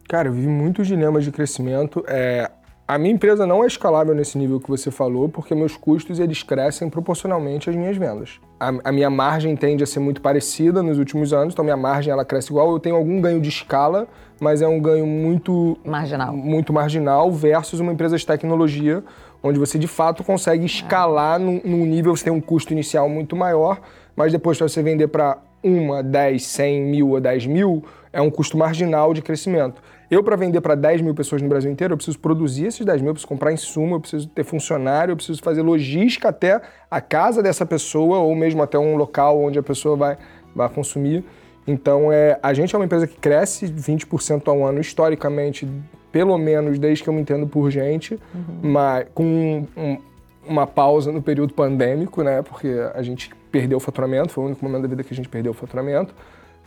Cara, 0.09 0.29
eu 0.29 0.33
vivi 0.33 0.49
muitos 0.49 0.89
dilemas 0.89 1.25
de 1.25 1.31
crescimento. 1.31 2.05
É, 2.09 2.51
a 2.89 2.97
minha 2.97 3.13
empresa 3.13 3.47
não 3.47 3.63
é 3.63 3.67
escalável 3.67 4.15
nesse 4.15 4.39
nível 4.39 4.59
que 4.59 4.69
você 4.69 4.91
falou, 4.91 5.29
porque 5.29 5.55
meus 5.55 5.77
custos 5.77 6.19
eles 6.19 6.43
crescem 6.43 6.89
proporcionalmente 6.89 7.69
às 7.69 7.77
minhas 7.77 7.99
vendas. 7.99 8.41
A, 8.59 8.73
a, 8.85 8.91
minha 8.91 9.11
margem 9.11 9.55
tende 9.55 9.85
a 9.85 9.87
ser 9.87 10.01
muito 10.01 10.23
parecida 10.23 10.83
nos 10.83 10.99
últimos 10.99 11.35
anos, 11.35 11.53
então 11.53 11.63
minha 11.63 11.77
margem 11.77 12.11
ela 12.11 12.25
cresce 12.25 12.51
igual. 12.51 12.73
Eu 12.73 12.81
tenho 12.81 12.97
algum 12.97 13.21
ganho 13.21 13.43
de 13.43 13.49
escala, 13.51 14.09
mas 14.41 14.63
é 14.63 14.67
um 14.67 14.81
ganho 14.81 15.07
muito 15.07 15.77
marginal, 15.85 16.33
muito 16.33 16.73
marginal 16.73 17.31
versus 17.31 17.79
uma 17.79 17.93
empresa 17.93 18.17
de 18.17 18.27
tecnologia, 18.27 19.05
onde 19.43 19.59
você 19.59 19.79
de 19.79 19.87
fato 19.87 20.25
consegue 20.25 20.67
escalar 20.67 21.39
num, 21.39 21.61
num 21.65 21.85
nível, 21.85 22.17
você 22.17 22.25
tem 22.25 22.33
um 22.33 22.41
custo 22.41 22.73
inicial 22.73 23.09
muito 23.09 23.37
maior, 23.37 23.81
mas 24.17 24.33
depois 24.33 24.59
para 24.59 24.69
você 24.69 24.83
vender 24.83 25.09
para 25.09 25.39
uma, 25.63 26.03
10, 26.03 26.43
100 26.43 26.83
mil 26.83 27.11
ou 27.11 27.21
10 27.21 27.47
mil, 27.47 27.85
é 28.13 28.21
um 28.21 28.31
custo 28.31 28.57
marginal 28.57 29.13
de 29.13 29.23
crescimento. 29.23 29.83
Eu, 30.11 30.25
para 30.25 30.37
vender 30.37 30.61
para 30.61 30.75
10 30.75 31.03
mil 31.03 31.15
pessoas 31.15 31.43
no 31.43 31.49
Brasil 31.49 31.71
inteiro, 31.71 31.93
eu 31.93 31.97
preciso 31.97 32.19
produzir 32.19 32.67
esses 32.67 32.85
10 32.85 33.03
mil, 33.03 33.11
eu 33.11 33.15
preciso 33.15 33.29
comprar 33.29 33.53
insumo, 33.53 33.97
eu 33.97 34.01
preciso 34.01 34.27
ter 34.29 34.45
funcionário, 34.45 35.13
eu 35.13 35.17
preciso 35.17 35.43
fazer 35.43 35.61
logística 35.61 36.29
até 36.29 36.61
a 36.91 37.01
casa 37.01 37.43
dessa 37.43 37.67
pessoa 37.67 38.19
ou 38.19 38.35
mesmo 38.35 38.63
até 38.63 38.79
um 38.79 38.97
local 38.97 39.39
onde 39.39 39.59
a 39.59 39.63
pessoa 39.63 39.97
vai, 39.97 40.19
vai 40.55 40.69
consumir. 40.69 41.25
Então, 41.67 42.11
é, 42.11 42.39
a 42.43 42.55
gente 42.55 42.75
é 42.75 42.79
uma 42.79 42.87
empresa 42.87 43.07
que 43.07 43.17
cresce 43.17 43.67
20% 43.67 44.49
ao 44.49 44.65
ano, 44.65 44.81
historicamente, 44.81 45.69
pelo 46.11 46.37
menos 46.39 46.79
desde 46.79 47.03
que 47.03 47.09
eu 47.09 47.15
me 47.15 47.21
entendo 47.21 47.47
por 47.47 47.71
gente, 47.71 48.15
uhum. 48.35 48.71
mas 48.71 49.07
com 49.15 49.67
um, 49.77 49.99
uma 50.47 50.67
pausa 50.67 51.13
no 51.13 51.23
período 51.23 51.53
pandêmico, 51.53 52.23
né? 52.23 52.43
Porque 52.43 52.69
a 52.95 53.03
gente 53.03 53.31
perdeu 53.53 53.79
o 53.79 53.81
faturamento, 53.81 54.33
foi 54.33 54.45
o 54.45 54.47
único 54.47 54.65
momento 54.65 54.83
da 54.83 54.89
vida 54.89 55.05
que 55.05 55.13
a 55.13 55.17
gente 55.17 55.29
perdeu 55.29 55.53
o 55.53 55.55
faturamento. 55.55 56.15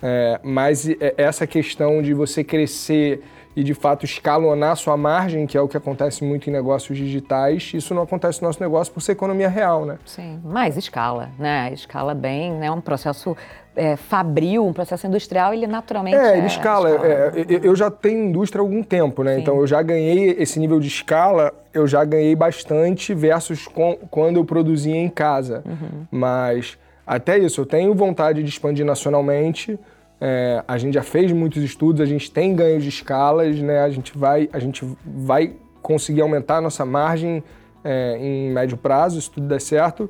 É, 0.03 0.39
mas 0.43 0.87
essa 1.15 1.45
questão 1.45 2.01
de 2.01 2.13
você 2.13 2.43
crescer 2.43 3.23
e 3.55 3.63
de 3.63 3.73
fato 3.73 4.05
escalonar 4.05 4.75
sua 4.77 4.95
margem, 4.95 5.45
que 5.45 5.57
é 5.57 5.61
o 5.61 5.67
que 5.67 5.75
acontece 5.75 6.23
muito 6.23 6.49
em 6.49 6.53
negócios 6.53 6.97
digitais, 6.97 7.71
isso 7.73 7.93
não 7.93 8.03
acontece 8.03 8.41
no 8.41 8.47
nosso 8.47 8.61
negócio 8.61 8.93
por 8.93 9.01
ser 9.01 9.11
economia 9.11 9.49
real, 9.49 9.85
né? 9.85 9.99
Sim, 10.05 10.39
mas 10.43 10.77
escala, 10.77 11.29
né? 11.37 11.71
Escala 11.73 12.15
bem, 12.15 12.53
né? 12.53 12.71
Um 12.71 12.81
processo 12.81 13.35
é, 13.75 13.95
fabril, 13.95 14.65
um 14.65 14.73
processo 14.73 15.07
industrial, 15.07 15.53
ele 15.53 15.67
naturalmente. 15.67 16.17
É, 16.17 16.37
ele 16.37 16.41
é, 16.41 16.47
escala. 16.47 16.89
escala. 16.91 17.07
É, 17.07 17.31
eu 17.63 17.75
já 17.75 17.89
tenho 17.89 18.25
indústria 18.25 18.61
há 18.61 18.63
algum 18.63 18.83
tempo, 18.83 19.23
né? 19.23 19.35
Sim. 19.35 19.41
Então 19.41 19.57
eu 19.57 19.67
já 19.67 19.81
ganhei 19.81 20.35
esse 20.37 20.59
nível 20.59 20.79
de 20.79 20.87
escala, 20.87 21.53
eu 21.73 21.87
já 21.87 22.03
ganhei 22.03 22.35
bastante 22.35 23.13
versus 23.13 23.67
com, 23.67 23.97
quando 24.09 24.37
eu 24.37 24.45
produzia 24.45 24.95
em 24.95 25.09
casa. 25.09 25.63
Uhum. 25.65 26.05
Mas 26.11 26.77
até 27.05 27.37
isso, 27.37 27.61
eu 27.61 27.65
tenho 27.65 27.93
vontade 27.93 28.43
de 28.43 28.49
expandir 28.49 28.85
nacionalmente. 28.85 29.79
É, 30.19 30.63
a 30.67 30.77
gente 30.77 30.93
já 30.93 31.03
fez 31.03 31.31
muitos 31.31 31.63
estudos, 31.63 31.99
a 32.01 32.05
gente 32.05 32.29
tem 32.29 32.55
ganhos 32.55 32.83
de 32.83 32.89
escalas, 32.89 33.59
né? 33.59 33.79
A 33.79 33.89
gente 33.89 34.17
vai, 34.17 34.49
a 34.53 34.59
gente 34.59 34.85
vai 35.03 35.53
conseguir 35.81 36.21
aumentar 36.21 36.57
a 36.57 36.61
nossa 36.61 36.85
margem 36.85 37.43
é, 37.83 38.17
em 38.19 38.51
médio 38.51 38.77
prazo, 38.77 39.19
se 39.19 39.31
tudo 39.31 39.47
der 39.47 39.59
certo. 39.59 40.09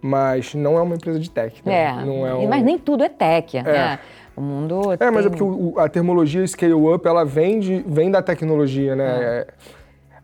Mas 0.00 0.54
não 0.54 0.78
é 0.78 0.82
uma 0.82 0.94
empresa 0.94 1.18
de 1.18 1.30
tech. 1.30 1.60
Né? 1.64 1.84
É, 1.84 1.92
não 2.04 2.26
é 2.26 2.34
um... 2.34 2.46
mas 2.48 2.62
nem 2.62 2.78
tudo 2.78 3.02
é 3.02 3.08
tech, 3.08 3.56
é. 3.56 3.62
né? 3.62 3.98
O 4.36 4.40
mundo. 4.40 4.92
É, 4.92 4.96
tem... 4.96 5.10
mas 5.10 5.26
é 5.26 5.28
porque 5.28 5.42
o, 5.42 5.74
a 5.78 5.88
termologia 5.88 6.46
scale 6.46 6.72
up 6.72 7.06
ela 7.06 7.24
vem, 7.24 7.58
de, 7.58 7.84
vem 7.86 8.10
da 8.10 8.22
tecnologia, 8.22 8.94
né? 8.94 9.04
É. 9.04 9.24
é. 9.24 9.46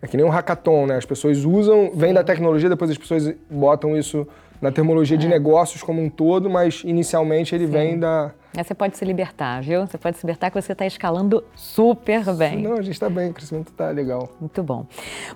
é 0.02 0.06
que 0.06 0.16
nem 0.16 0.24
um 0.24 0.30
hackathon, 0.30 0.86
né? 0.86 0.96
As 0.96 1.06
pessoas 1.06 1.44
usam, 1.44 1.90
vem 1.94 2.14
da 2.14 2.22
tecnologia, 2.22 2.68
depois 2.68 2.90
as 2.90 2.98
pessoas 2.98 3.34
botam 3.50 3.96
isso 3.96 4.26
na 4.60 4.70
termologia 4.72 5.16
é. 5.16 5.20
de 5.20 5.28
negócios 5.28 5.82
como 5.82 6.02
um 6.02 6.08
todo, 6.08 6.48
mas 6.48 6.82
inicialmente 6.84 7.54
ele 7.54 7.66
Sim. 7.66 7.72
vem 7.72 7.98
da. 7.98 8.32
Você 8.54 8.72
pode 8.72 8.96
se 8.96 9.04
libertar, 9.04 9.60
viu? 9.62 9.84
Você 9.84 9.98
pode 9.98 10.16
se 10.16 10.24
libertar 10.24 10.48
que 10.48 10.60
você 10.60 10.72
está 10.72 10.86
escalando 10.86 11.42
super 11.56 12.24
bem. 12.34 12.62
Não, 12.62 12.74
a 12.74 12.82
gente 12.82 12.92
está 12.92 13.10
bem, 13.10 13.30
o 13.30 13.34
crescimento 13.34 13.68
está 13.68 13.90
legal. 13.90 14.28
Muito 14.38 14.62
bom. 14.62 14.86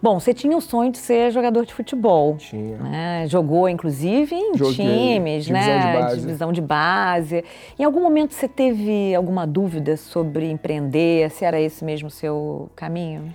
Bom, 0.01 0.21
você 0.21 0.33
tinha 0.33 0.57
o 0.57 0.61
sonho 0.61 0.93
de 0.93 0.99
ser 0.99 1.33
jogador 1.33 1.67
de 1.67 1.75
futebol. 1.75 2.37
Tinha. 2.37 2.77
Né? 2.77 3.27
Jogou, 3.27 3.69
inclusive, 3.69 4.37
em 4.37 4.57
Joguei. 4.57 5.15
times, 5.17 5.47
Divisão 5.47 5.69
né? 5.69 5.93
De 5.93 5.99
base. 5.99 6.21
Divisão 6.21 6.53
de 6.53 6.61
base. 6.61 7.45
Em 7.77 7.83
algum 7.83 8.01
momento 8.01 8.35
você 8.35 8.47
teve 8.47 9.13
alguma 9.17 9.45
dúvida 9.45 9.97
sobre 9.97 10.49
empreender? 10.49 11.29
Se 11.31 11.45
era 11.45 11.61
esse 11.61 11.85
mesmo 11.85 12.07
o 12.07 12.13
seu 12.13 12.71
caminho? 12.77 13.33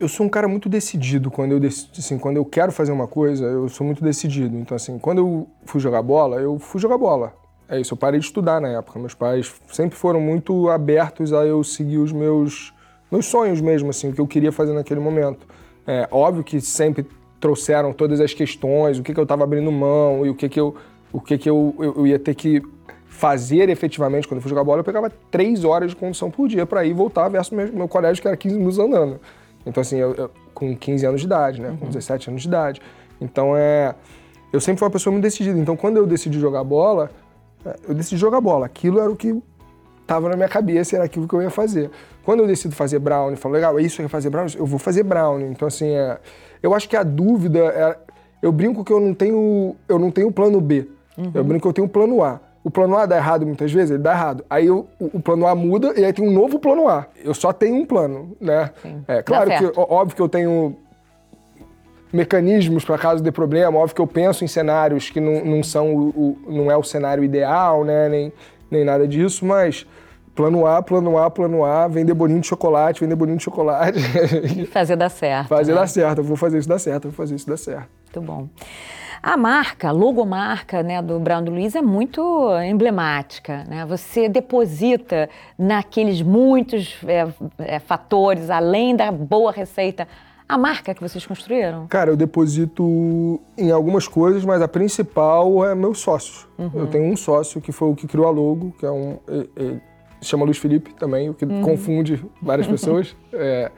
Eu 0.00 0.08
sou 0.08 0.24
um 0.24 0.28
cara 0.30 0.48
muito 0.48 0.66
decidido 0.66 1.30
quando 1.30 1.52
eu 1.52 1.68
assim, 1.68 2.18
quando 2.18 2.38
eu 2.38 2.44
quero 2.44 2.72
fazer 2.72 2.90
uma 2.90 3.06
coisa, 3.06 3.44
eu 3.44 3.68
sou 3.68 3.86
muito 3.86 4.02
decidido. 4.02 4.56
Então 4.56 4.74
assim, 4.74 4.98
quando 4.98 5.18
eu 5.18 5.46
fui 5.66 5.78
jogar 5.78 6.02
bola, 6.02 6.40
eu 6.40 6.58
fui 6.58 6.80
jogar 6.80 6.96
bola. 6.96 7.34
É 7.68 7.78
isso, 7.78 7.92
eu 7.92 7.98
parei 7.98 8.18
de 8.18 8.24
estudar 8.24 8.60
na 8.60 8.68
época. 8.68 8.98
Meus 8.98 9.14
pais 9.14 9.54
sempre 9.70 9.96
foram 9.96 10.18
muito 10.18 10.70
abertos 10.70 11.34
a 11.34 11.44
eu 11.44 11.62
seguir 11.62 11.98
os 11.98 12.12
meus 12.12 12.72
meus 13.12 13.26
sonhos 13.26 13.60
mesmo, 13.60 13.90
assim, 13.90 14.08
o 14.08 14.12
que 14.12 14.20
eu 14.20 14.26
queria 14.26 14.52
fazer 14.52 14.72
naquele 14.72 15.00
momento. 15.00 15.46
É 15.86 16.08
óbvio 16.10 16.42
que 16.42 16.60
sempre 16.60 17.06
trouxeram 17.40 17.92
todas 17.92 18.20
as 18.20 18.32
questões, 18.32 18.98
o 18.98 19.02
que, 19.02 19.12
que 19.12 19.18
eu 19.20 19.24
estava 19.24 19.44
abrindo 19.44 19.70
mão 19.70 20.24
e 20.24 20.30
o 20.30 20.34
que, 20.34 20.48
que 20.48 20.60
eu 20.60 20.76
o 21.12 21.20
que, 21.20 21.36
que 21.36 21.50
eu, 21.50 21.74
eu, 21.78 21.94
eu 21.96 22.06
ia 22.06 22.20
ter 22.20 22.36
que 22.36 22.62
fazer 23.08 23.68
efetivamente 23.68 24.28
quando 24.28 24.38
eu 24.38 24.42
fui 24.42 24.48
jogar 24.48 24.62
bola. 24.62 24.80
Eu 24.80 24.84
pegava 24.84 25.10
três 25.30 25.64
horas 25.64 25.90
de 25.90 25.96
condução 25.96 26.30
por 26.30 26.48
dia 26.48 26.64
para 26.64 26.84
ir 26.84 26.90
e 26.90 26.92
voltar 26.94 27.28
versus 27.28 27.50
meu, 27.50 27.72
meu 27.72 27.88
colégio 27.88 28.22
que 28.22 28.28
era 28.28 28.36
15 28.36 28.56
minutos 28.56 28.78
andando. 28.78 29.20
Então, 29.64 29.80
assim, 29.80 29.96
eu, 29.96 30.14
eu, 30.14 30.30
com 30.54 30.76
15 30.76 31.06
anos 31.06 31.20
de 31.20 31.26
idade, 31.26 31.60
né? 31.60 31.76
Com 31.78 31.86
17 31.86 32.28
uhum. 32.28 32.32
anos 32.32 32.42
de 32.42 32.48
idade. 32.48 32.82
Então, 33.20 33.56
é... 33.56 33.94
Eu 34.52 34.60
sempre 34.60 34.80
fui 34.80 34.86
uma 34.86 34.90
pessoa 34.90 35.12
muito 35.12 35.22
decidida. 35.22 35.58
Então, 35.58 35.76
quando 35.76 35.96
eu 35.96 36.06
decidi 36.06 36.40
jogar 36.40 36.64
bola, 36.64 37.10
é, 37.64 37.76
eu 37.88 37.94
decidi 37.94 38.16
jogar 38.16 38.40
bola. 38.40 38.66
Aquilo 38.66 38.98
era 38.98 39.10
o 39.10 39.14
que 39.14 39.40
estava 40.02 40.28
na 40.28 40.36
minha 40.36 40.48
cabeça, 40.48 40.96
era 40.96 41.04
aquilo 41.04 41.28
que 41.28 41.34
eu 41.34 41.42
ia 41.42 41.50
fazer. 41.50 41.90
Quando 42.24 42.40
eu 42.40 42.46
decido 42.46 42.74
fazer 42.74 42.98
brownie, 42.98 43.36
falo, 43.36 43.54
legal, 43.54 43.78
é 43.78 43.82
isso 43.82 43.96
que 43.96 44.02
eu 44.02 44.06
ia 44.06 44.08
fazer 44.10 44.28
brownie? 44.28 44.56
Eu 44.56 44.66
vou 44.66 44.78
fazer 44.78 45.04
brownie. 45.04 45.46
Então, 45.46 45.68
assim, 45.68 45.88
é... 45.88 46.18
eu 46.62 46.74
acho 46.74 46.88
que 46.88 46.96
a 46.96 47.02
dúvida 47.02 47.58
é... 47.58 47.98
Eu 48.42 48.50
brinco 48.50 48.82
que 48.82 48.92
eu 48.92 48.98
não 48.98 49.12
tenho, 49.12 49.76
eu 49.86 49.98
não 49.98 50.10
tenho 50.10 50.32
plano 50.32 50.60
B. 50.60 50.88
Uhum. 51.16 51.30
Eu 51.34 51.44
brinco 51.44 51.62
que 51.62 51.68
eu 51.68 51.72
tenho 51.74 51.86
um 51.86 51.90
plano 51.90 52.24
A 52.24 52.40
o 52.62 52.70
plano 52.70 52.96
A 52.96 53.06
dá 53.06 53.16
errado 53.16 53.46
muitas 53.46 53.72
vezes, 53.72 53.90
ele 53.90 54.02
dá 54.02 54.12
errado. 54.12 54.44
Aí 54.48 54.70
o, 54.70 54.86
o, 54.98 55.20
plano 55.20 55.46
A 55.46 55.54
muda 55.54 55.94
e 55.98 56.04
aí 56.04 56.12
tem 56.12 56.26
um 56.26 56.32
novo 56.32 56.58
plano 56.58 56.88
A. 56.88 57.06
Eu 57.24 57.32
só 57.32 57.52
tenho 57.52 57.76
um 57.76 57.86
plano, 57.86 58.36
né? 58.40 58.70
Sim. 58.82 59.02
É 59.08 59.22
claro 59.22 59.50
que, 59.50 59.72
óbvio 59.76 60.16
que 60.16 60.22
eu 60.22 60.28
tenho 60.28 60.76
mecanismos 62.12 62.84
para 62.84 62.98
caso 62.98 63.22
de 63.22 63.30
problema, 63.30 63.78
óbvio 63.78 63.94
que 63.94 64.00
eu 64.00 64.06
penso 64.06 64.44
em 64.44 64.48
cenários 64.48 65.08
que 65.08 65.20
não, 65.20 65.44
não 65.44 65.62
são 65.62 65.94
o, 65.94 66.08
o, 66.08 66.52
não 66.52 66.70
é 66.70 66.76
o 66.76 66.82
cenário 66.82 67.24
ideal, 67.24 67.84
né? 67.84 68.08
Nem, 68.08 68.32
nem 68.70 68.84
nada 68.84 69.08
disso, 69.08 69.46
mas 69.46 69.86
plano 70.34 70.66
A, 70.66 70.82
plano 70.82 71.16
A, 71.16 71.30
plano 71.30 71.64
A, 71.64 71.88
vender 71.88 72.12
bolinho 72.12 72.40
de 72.40 72.46
chocolate, 72.46 73.00
vender 73.00 73.14
bolinho 73.14 73.38
de 73.38 73.44
chocolate. 73.44 74.00
Fazer 74.70 74.96
dar 74.96 75.08
certo. 75.08 75.48
Fazer 75.48 75.72
né? 75.72 75.80
dar 75.80 75.86
certo, 75.86 76.18
eu 76.18 76.24
vou 76.24 76.36
fazer 76.36 76.58
isso 76.58 76.68
dar 76.68 76.78
certo, 76.78 77.06
eu 77.06 77.10
vou 77.10 77.16
fazer 77.16 77.36
isso 77.36 77.48
dar 77.48 77.56
certo. 77.56 77.88
Muito 78.04 78.20
bom. 78.20 78.48
A 79.22 79.36
marca, 79.36 79.88
a 79.88 79.90
logomarca 79.90 80.82
né, 80.82 81.02
do 81.02 81.20
Brown 81.20 81.44
do 81.44 81.50
Luiz 81.50 81.74
é 81.74 81.82
muito 81.82 82.48
emblemática. 82.64 83.64
Né? 83.68 83.84
Você 83.84 84.28
deposita 84.28 85.28
naqueles 85.58 86.22
muitos 86.22 86.96
é, 87.06 87.28
é, 87.58 87.78
fatores, 87.78 88.48
além 88.48 88.96
da 88.96 89.12
boa 89.12 89.52
receita, 89.52 90.08
a 90.48 90.56
marca 90.56 90.94
que 90.94 91.02
vocês 91.02 91.26
construíram? 91.26 91.86
Cara, 91.86 92.10
eu 92.10 92.16
deposito 92.16 93.38
em 93.58 93.70
algumas 93.70 94.08
coisas, 94.08 94.42
mas 94.44 94.62
a 94.62 94.68
principal 94.68 95.66
é 95.66 95.74
meus 95.74 95.98
sócios. 95.98 96.48
Uhum. 96.58 96.70
Eu 96.74 96.86
tenho 96.86 97.04
um 97.04 97.16
sócio 97.16 97.60
que 97.60 97.72
foi 97.72 97.88
o 97.88 97.94
que 97.94 98.06
criou 98.08 98.26
a 98.26 98.30
logo, 98.30 98.72
que 98.78 98.86
é 98.86 98.90
um. 98.90 99.18
Ele, 99.28 99.80
chama 100.22 100.44
Luiz 100.44 100.58
Felipe 100.58 100.92
também, 100.94 101.30
o 101.30 101.34
que 101.34 101.44
uhum. 101.44 101.62
confunde 101.62 102.24
várias 102.42 102.66
pessoas. 102.68 103.14
é, 103.32 103.70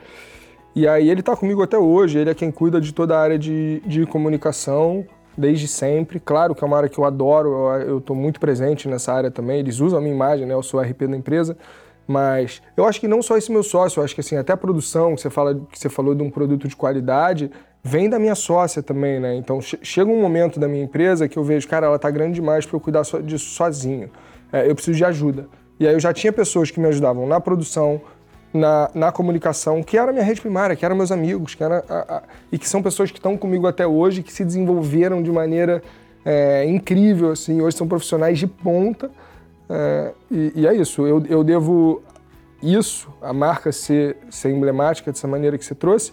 e 0.75 0.89
aí 0.89 1.11
ele 1.11 1.21
está 1.21 1.37
comigo 1.37 1.63
até 1.63 1.77
hoje, 1.77 2.19
ele 2.19 2.31
é 2.31 2.35
quem 2.35 2.51
cuida 2.51 2.81
de 2.81 2.95
toda 2.95 3.17
a 3.17 3.21
área 3.21 3.39
de, 3.39 3.83
de 3.85 4.07
comunicação 4.07 5.05
desde 5.37 5.69
sempre. 5.69 6.21
Claro 6.21 6.55
que 6.55 6.63
é 6.63 6.67
uma 6.67 6.77
área 6.77 6.89
que 6.89 6.99
eu 6.99 7.05
adoro, 7.05 7.71
eu 7.81 7.99
estou 7.99 8.15
muito 8.15 8.39
presente 8.41 8.89
nessa 8.89 9.13
área 9.13 9.31
também. 9.31 9.59
Eles 9.59 9.81
usam 9.81 9.99
a 9.99 10.03
minha 10.03 10.15
imagem, 10.15 10.47
né? 10.47 10.55
Eu 10.55 10.63
sou 10.63 10.81
RP 10.81 11.07
da 11.07 11.17
empresa. 11.17 11.57
Mas 12.07 12.61
eu 12.77 12.85
acho 12.85 13.01
que 13.01 13.07
não 13.07 13.23
só 13.23 13.37
esse 13.37 13.51
meu 13.51 13.63
sócio, 13.63 14.01
eu 14.01 14.05
acho 14.05 14.15
que 14.15 14.21
assim, 14.21 14.37
até 14.37 14.53
a 14.53 14.57
produção, 14.57 15.15
que 15.15 15.21
você, 15.21 15.31
fala, 15.31 15.55
que 15.55 15.79
você 15.79 15.89
falou 15.89 16.15
de 16.15 16.23
um 16.23 16.31
produto 16.31 16.67
de 16.67 16.75
qualidade, 16.75 17.51
vem 17.83 18.09
da 18.09 18.19
minha 18.19 18.35
sócia 18.35 18.83
também, 18.83 19.21
né? 19.21 19.35
Então 19.35 19.61
chega 19.61 20.11
um 20.11 20.21
momento 20.21 20.59
da 20.59 20.69
minha 20.69 20.85
empresa 20.85 21.29
que 21.29 21.39
eu 21.39 21.45
vejo, 21.45 21.67
cara, 21.69 21.87
ela 21.87 21.99
tá 21.99 22.11
grande 22.11 22.35
demais 22.35 22.67
para 22.67 22.77
eu 22.77 22.81
cuidar 22.81 23.03
disso 23.25 23.51
sozinho. 23.51 24.11
É, 24.53 24.69
eu 24.69 24.75
preciso 24.75 24.97
de 24.97 25.05
ajuda. 25.05 25.49
E 25.79 25.87
aí 25.87 25.95
eu 25.95 26.01
já 26.01 26.13
tinha 26.13 26.33
pessoas 26.33 26.71
que 26.71 26.79
me 26.79 26.87
ajudavam 26.89 27.27
na 27.27 27.41
produção, 27.41 28.01
na, 28.53 28.91
na 28.95 29.13
comunicação, 29.13 29.83
que 29.83 29.97
era 29.97 30.11
a 30.11 30.13
minha 30.13 30.25
rede 30.25 30.41
primária, 30.41 30.77
que 30.77 30.85
eram 30.85 30.95
meus 30.95 31.11
amigos, 31.11 31.55
que 31.55 31.65
era 31.65 31.85
a, 31.89 32.17
a, 32.17 32.23
e 32.51 32.59
que 32.59 32.69
são 32.69 32.83
pessoas 32.83 33.11
que 33.11 33.19
estão 33.19 33.37
comigo 33.37 33.67
até 33.67 33.87
hoje, 33.87 34.23
que 34.23 34.33
se 34.33 34.45
desenvolveram 34.45 35.23
de 35.23 35.31
maneira 35.31 35.83
é, 36.25 36.65
incrível, 36.67 37.31
assim, 37.31 37.61
hoje 37.61 37.77
são 37.77 37.89
profissionais 37.89 38.39
de 38.39 38.47
ponta. 38.47 39.11
É, 39.69 40.13
e, 40.31 40.53
e, 40.57 40.67
é 40.67 40.75
isso, 40.75 41.07
eu, 41.07 41.25
eu 41.27 41.43
devo 41.43 42.03
isso, 42.63 43.09
a 43.21 43.33
marca 43.33 43.73
ser, 43.73 44.17
ser 44.31 44.51
emblemática 44.51 45.11
dessa 45.11 45.27
maneira 45.27 45.57
que 45.57 45.65
você 45.65 45.75
trouxe, 45.75 46.13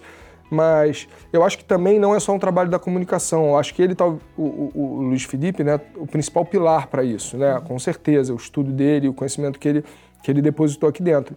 mas 0.49 1.07
eu 1.31 1.43
acho 1.43 1.57
que 1.57 1.63
também 1.63 1.99
não 1.99 2.15
é 2.15 2.19
só 2.19 2.33
um 2.33 2.39
trabalho 2.39 2.71
da 2.71 2.79
comunicação. 2.79 3.49
Eu 3.49 3.57
acho 3.57 3.71
que 3.75 3.83
ele 3.83 3.93
tá, 3.93 4.07
o, 4.07 4.19
o, 4.35 4.71
o 4.73 5.01
Luiz 5.03 5.23
Felipe, 5.23 5.63
né, 5.63 5.79
o 5.95 6.07
principal 6.07 6.43
pilar 6.43 6.87
para 6.87 7.03
isso, 7.03 7.37
né? 7.37 7.61
Com 7.67 7.77
certeza, 7.77 8.33
o 8.33 8.35
estudo 8.35 8.71
dele, 8.71 9.07
o 9.07 9.13
conhecimento 9.13 9.59
que 9.59 9.67
ele 9.67 9.85
que 10.23 10.31
ele 10.31 10.41
depositou 10.41 10.89
aqui 10.89 11.01
dentro. 11.01 11.35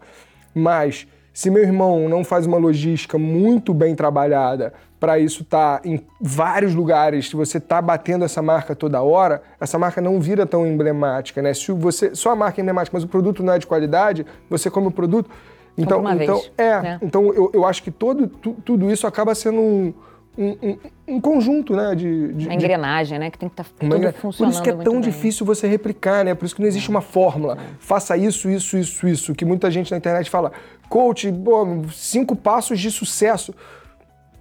Mas 0.55 1.07
Se 1.33 1.51
meu 1.51 1.63
irmão 1.63 2.09
não 2.09 2.23
faz 2.23 2.47
uma 2.47 2.59
logística 2.59 3.17
muito 3.17 3.73
bem 3.73 3.95
trabalhada 3.95 4.75
para 5.01 5.19
isso 5.19 5.43
estar 5.43 5.81
tá 5.81 5.89
em 5.89 6.05
vários 6.21 6.75
lugares, 6.75 7.31
se 7.31 7.35
você 7.35 7.59
está 7.59 7.81
batendo 7.81 8.25
essa 8.25 8.43
marca 8.43 8.77
toda 8.77 9.03
hora, 9.03 9.43
essa 9.59 9.79
marca 9.79 10.01
não 10.01 10.21
vira 10.21 10.47
tão 10.47 10.67
emblemática, 10.67 11.41
né? 11.41 11.55
Se 11.55 11.73
você 11.73 12.15
só 12.15 12.31
a 12.31 12.37
marca 12.37 12.61
é 12.61 12.63
emblemática, 12.63 12.95
mas 12.95 13.03
o 13.03 13.09
produto 13.09 13.43
não 13.43 13.55
é 13.55 13.59
de 13.59 13.67
qualidade, 13.67 14.27
você 14.49 14.71
come 14.71 14.89
o 14.89 14.91
produto. 14.91 15.31
Então, 15.77 16.01
então 16.13 16.37
vez, 16.37 16.53
é, 16.59 16.83
né? 16.83 16.99
então 17.01 17.33
eu, 17.33 17.51
eu 17.55 17.65
acho 17.65 17.83
que 17.83 17.91
todo, 17.91 18.27
tu, 18.29 18.55
tudo 18.63 18.91
isso 18.91 19.07
acaba 19.07 19.35
sendo 19.35 19.59
um, 19.59 19.95
um, 20.37 20.57
um, 20.63 20.79
um 21.17 21.21
conjunto, 21.21 21.75
né? 21.75 21.95
De, 21.95 22.33
de, 22.33 22.47
uma 22.47 22.55
engrenagem, 22.55 23.19
né? 23.19 23.31
Que 23.31 23.39
tem 23.39 23.49
que 23.49 23.61
estar 23.61 23.65
tá 23.65 23.71
tudo 23.79 24.13
funcionando. 24.15 24.53
Por 24.53 24.55
isso 24.55 24.63
que 24.63 24.71
é 24.71 24.85
tão 24.85 24.95
bem. 24.95 25.03
difícil 25.03 25.45
você 25.45 25.67
replicar, 25.67 26.25
né? 26.25 26.35
Por 26.35 26.47
isso 26.47 26.55
que 26.55 26.61
não 26.61 26.69
existe 26.69 26.89
uma 26.89 27.01
fórmula. 27.01 27.59
Faça 27.79 28.17
isso, 28.17 28.51
isso, 28.51 28.77
isso, 28.77 29.07
isso. 29.07 29.35
Que 29.35 29.45
muita 29.45 29.71
gente 29.71 29.91
na 29.91 29.99
internet 29.99 30.31
fala, 30.31 30.53
coach, 30.89 31.31
pô, 31.33 31.67
cinco 31.93 32.35
passos 32.35 32.81
de 32.81 32.91
sucesso. 32.91 33.55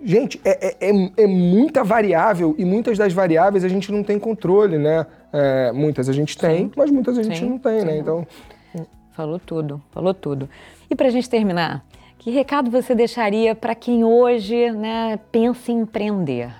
Gente, 0.03 0.41
é, 0.43 0.67
é, 0.67 0.89
é, 0.89 1.11
é, 1.17 1.27
muita 1.27 1.83
variável 1.83 2.55
e 2.57 2.65
muitas 2.65 2.97
das 2.97 3.13
variáveis 3.13 3.63
a 3.63 3.69
gente 3.69 3.91
não 3.91 4.03
tem 4.03 4.17
controle, 4.17 4.77
né? 4.77 5.05
É, 5.31 5.71
muitas 5.71 6.09
a 6.09 6.13
gente 6.13 6.37
tem, 6.37 6.65
Sim. 6.65 6.71
mas 6.75 6.89
muitas 6.89 7.17
a 7.17 7.23
gente 7.23 7.39
Sim. 7.39 7.49
não 7.49 7.57
tem, 7.59 7.73
né? 7.73 7.79
Sim. 7.79 7.85
né? 7.85 7.97
Então. 7.97 8.27
Falou 9.11 9.39
tudo, 9.39 9.81
falou 9.91 10.13
tudo. 10.13 10.49
E 10.89 10.95
para 10.95 11.07
a 11.07 11.11
gente 11.11 11.29
terminar, 11.29 11.85
que 12.21 12.29
recado 12.29 12.69
você 12.69 12.93
deixaria 12.93 13.55
para 13.55 13.73
quem 13.73 14.03
hoje 14.03 14.69
né, 14.69 15.19
pensa 15.31 15.71
em 15.71 15.79
empreender? 15.79 16.53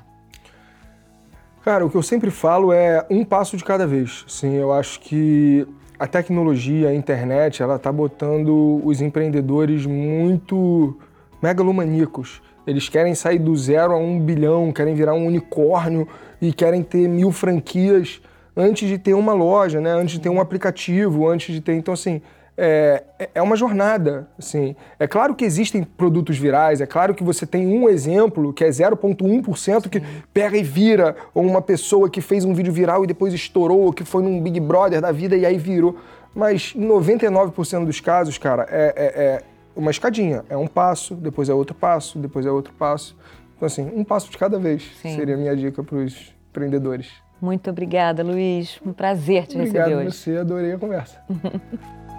Cara, 1.63 1.85
o 1.85 1.89
que 1.89 1.95
eu 1.95 2.01
sempre 2.01 2.31
falo 2.31 2.73
é 2.73 3.05
um 3.11 3.23
passo 3.23 3.55
de 3.55 3.63
cada 3.63 3.85
vez. 3.85 4.25
Sim, 4.27 4.55
eu 4.55 4.73
acho 4.73 4.99
que 4.99 5.67
a 5.99 6.07
tecnologia, 6.07 6.89
a 6.89 6.95
internet, 6.95 7.61
ela 7.61 7.75
está 7.75 7.91
botando 7.91 8.81
os 8.83 9.01
empreendedores 9.01 9.85
muito 9.85 10.97
megalomaníacos. 11.39 12.41
Eles 12.65 12.89
querem 12.89 13.13
sair 13.13 13.37
do 13.37 13.55
zero 13.55 13.93
a 13.93 13.97
um 13.97 14.19
bilhão, 14.19 14.71
querem 14.71 14.95
virar 14.95 15.13
um 15.13 15.27
unicórnio 15.27 16.07
e 16.41 16.51
querem 16.51 16.81
ter 16.81 17.07
mil 17.07 17.31
franquias 17.31 18.19
antes 18.57 18.89
de 18.89 18.97
ter 18.97 19.13
uma 19.13 19.33
loja, 19.33 19.79
né? 19.79 19.91
Antes 19.91 20.15
de 20.15 20.21
ter 20.21 20.29
um 20.29 20.41
aplicativo, 20.41 21.29
antes 21.29 21.53
de 21.53 21.61
ter. 21.61 21.75
Então, 21.75 21.93
assim, 21.93 22.19
é, 22.63 23.29
é 23.33 23.41
uma 23.41 23.55
jornada. 23.55 24.27
Assim. 24.37 24.75
É 24.99 25.07
claro 25.07 25.33
que 25.33 25.43
existem 25.43 25.83
produtos 25.83 26.37
virais, 26.37 26.79
é 26.79 26.85
claro 26.85 27.15
que 27.15 27.23
você 27.23 27.45
tem 27.45 27.65
um 27.65 27.89
exemplo 27.89 28.53
que 28.53 28.63
é 28.63 28.69
0,1% 28.69 29.89
que 29.89 30.01
pega 30.31 30.55
e 30.55 30.61
vira, 30.61 31.15
ou 31.33 31.43
uma 31.43 31.61
pessoa 31.61 32.07
que 32.07 32.21
fez 32.21 32.45
um 32.45 32.53
vídeo 32.53 32.71
viral 32.71 33.03
e 33.03 33.07
depois 33.07 33.33
estourou, 33.33 33.81
ou 33.81 33.93
que 33.93 34.03
foi 34.03 34.21
num 34.21 34.39
Big 34.39 34.59
Brother 34.59 35.01
da 35.01 35.11
vida 35.11 35.35
e 35.35 35.43
aí 35.43 35.57
virou. 35.57 35.97
Mas 36.35 36.73
em 36.75 36.87
99% 36.87 37.85
dos 37.85 37.99
casos, 37.99 38.37
cara, 38.37 38.67
é, 38.69 38.93
é, 38.95 39.23
é 39.23 39.43
uma 39.75 39.89
escadinha. 39.89 40.45
É 40.47 40.55
um 40.55 40.67
passo, 40.67 41.15
depois 41.15 41.49
é 41.49 41.53
outro 41.53 41.75
passo, 41.75 42.19
depois 42.19 42.45
é 42.45 42.51
outro 42.51 42.73
passo. 42.73 43.17
Então, 43.57 43.65
assim, 43.65 43.91
um 43.93 44.03
passo 44.03 44.29
de 44.29 44.37
cada 44.37 44.59
vez 44.59 44.83
Sim. 45.01 45.15
seria 45.15 45.33
a 45.33 45.37
minha 45.37 45.55
dica 45.55 45.83
para 45.83 45.95
os 45.97 46.31
empreendedores. 46.51 47.09
Muito 47.41 47.71
obrigada, 47.71 48.23
Luiz. 48.23 48.79
Um 48.85 48.93
prazer 48.93 49.47
te 49.47 49.57
Obrigado 49.57 49.57
receber 49.57 49.81
hoje. 49.81 49.93
Obrigado 49.93 50.13
você, 50.13 50.37
adorei 50.37 50.73
a 50.73 50.77
conversa. 50.77 51.21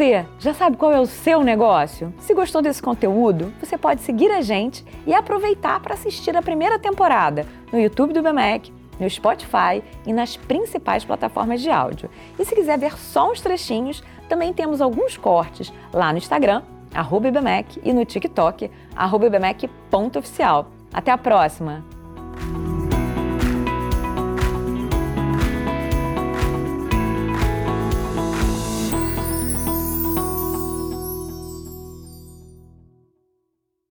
você, 0.00 0.24
já 0.38 0.54
sabe 0.54 0.78
qual 0.78 0.90
é 0.90 0.98
o 0.98 1.04
seu 1.04 1.44
negócio? 1.44 2.10
Se 2.20 2.32
gostou 2.32 2.62
desse 2.62 2.80
conteúdo, 2.80 3.52
você 3.60 3.76
pode 3.76 4.00
seguir 4.00 4.30
a 4.30 4.40
gente 4.40 4.82
e 5.06 5.12
aproveitar 5.12 5.78
para 5.80 5.92
assistir 5.92 6.34
a 6.34 6.40
primeira 6.40 6.78
temporada 6.78 7.44
no 7.70 7.78
YouTube 7.78 8.14
do 8.14 8.22
BMEC 8.22 8.72
no 8.98 9.08
Spotify 9.08 9.82
e 10.06 10.12
nas 10.12 10.36
principais 10.36 11.04
plataformas 11.04 11.60
de 11.60 11.70
áudio. 11.70 12.10
E 12.38 12.44
se 12.44 12.54
quiser 12.54 12.78
ver 12.78 12.98
só 12.98 13.30
uns 13.30 13.40
trechinhos, 13.40 14.02
também 14.28 14.52
temos 14.52 14.80
alguns 14.80 15.16
cortes 15.18 15.72
lá 15.92 16.12
no 16.12 16.18
Instagram, 16.18 16.62
IBMEC, 17.28 17.80
e 17.82 17.92
no 17.94 18.04
TikTok, 18.04 18.70
arroba 18.94 19.26
IBMEC.oficial. 19.26 20.70
Até 20.92 21.10
a 21.10 21.18
próxima! 21.18 21.82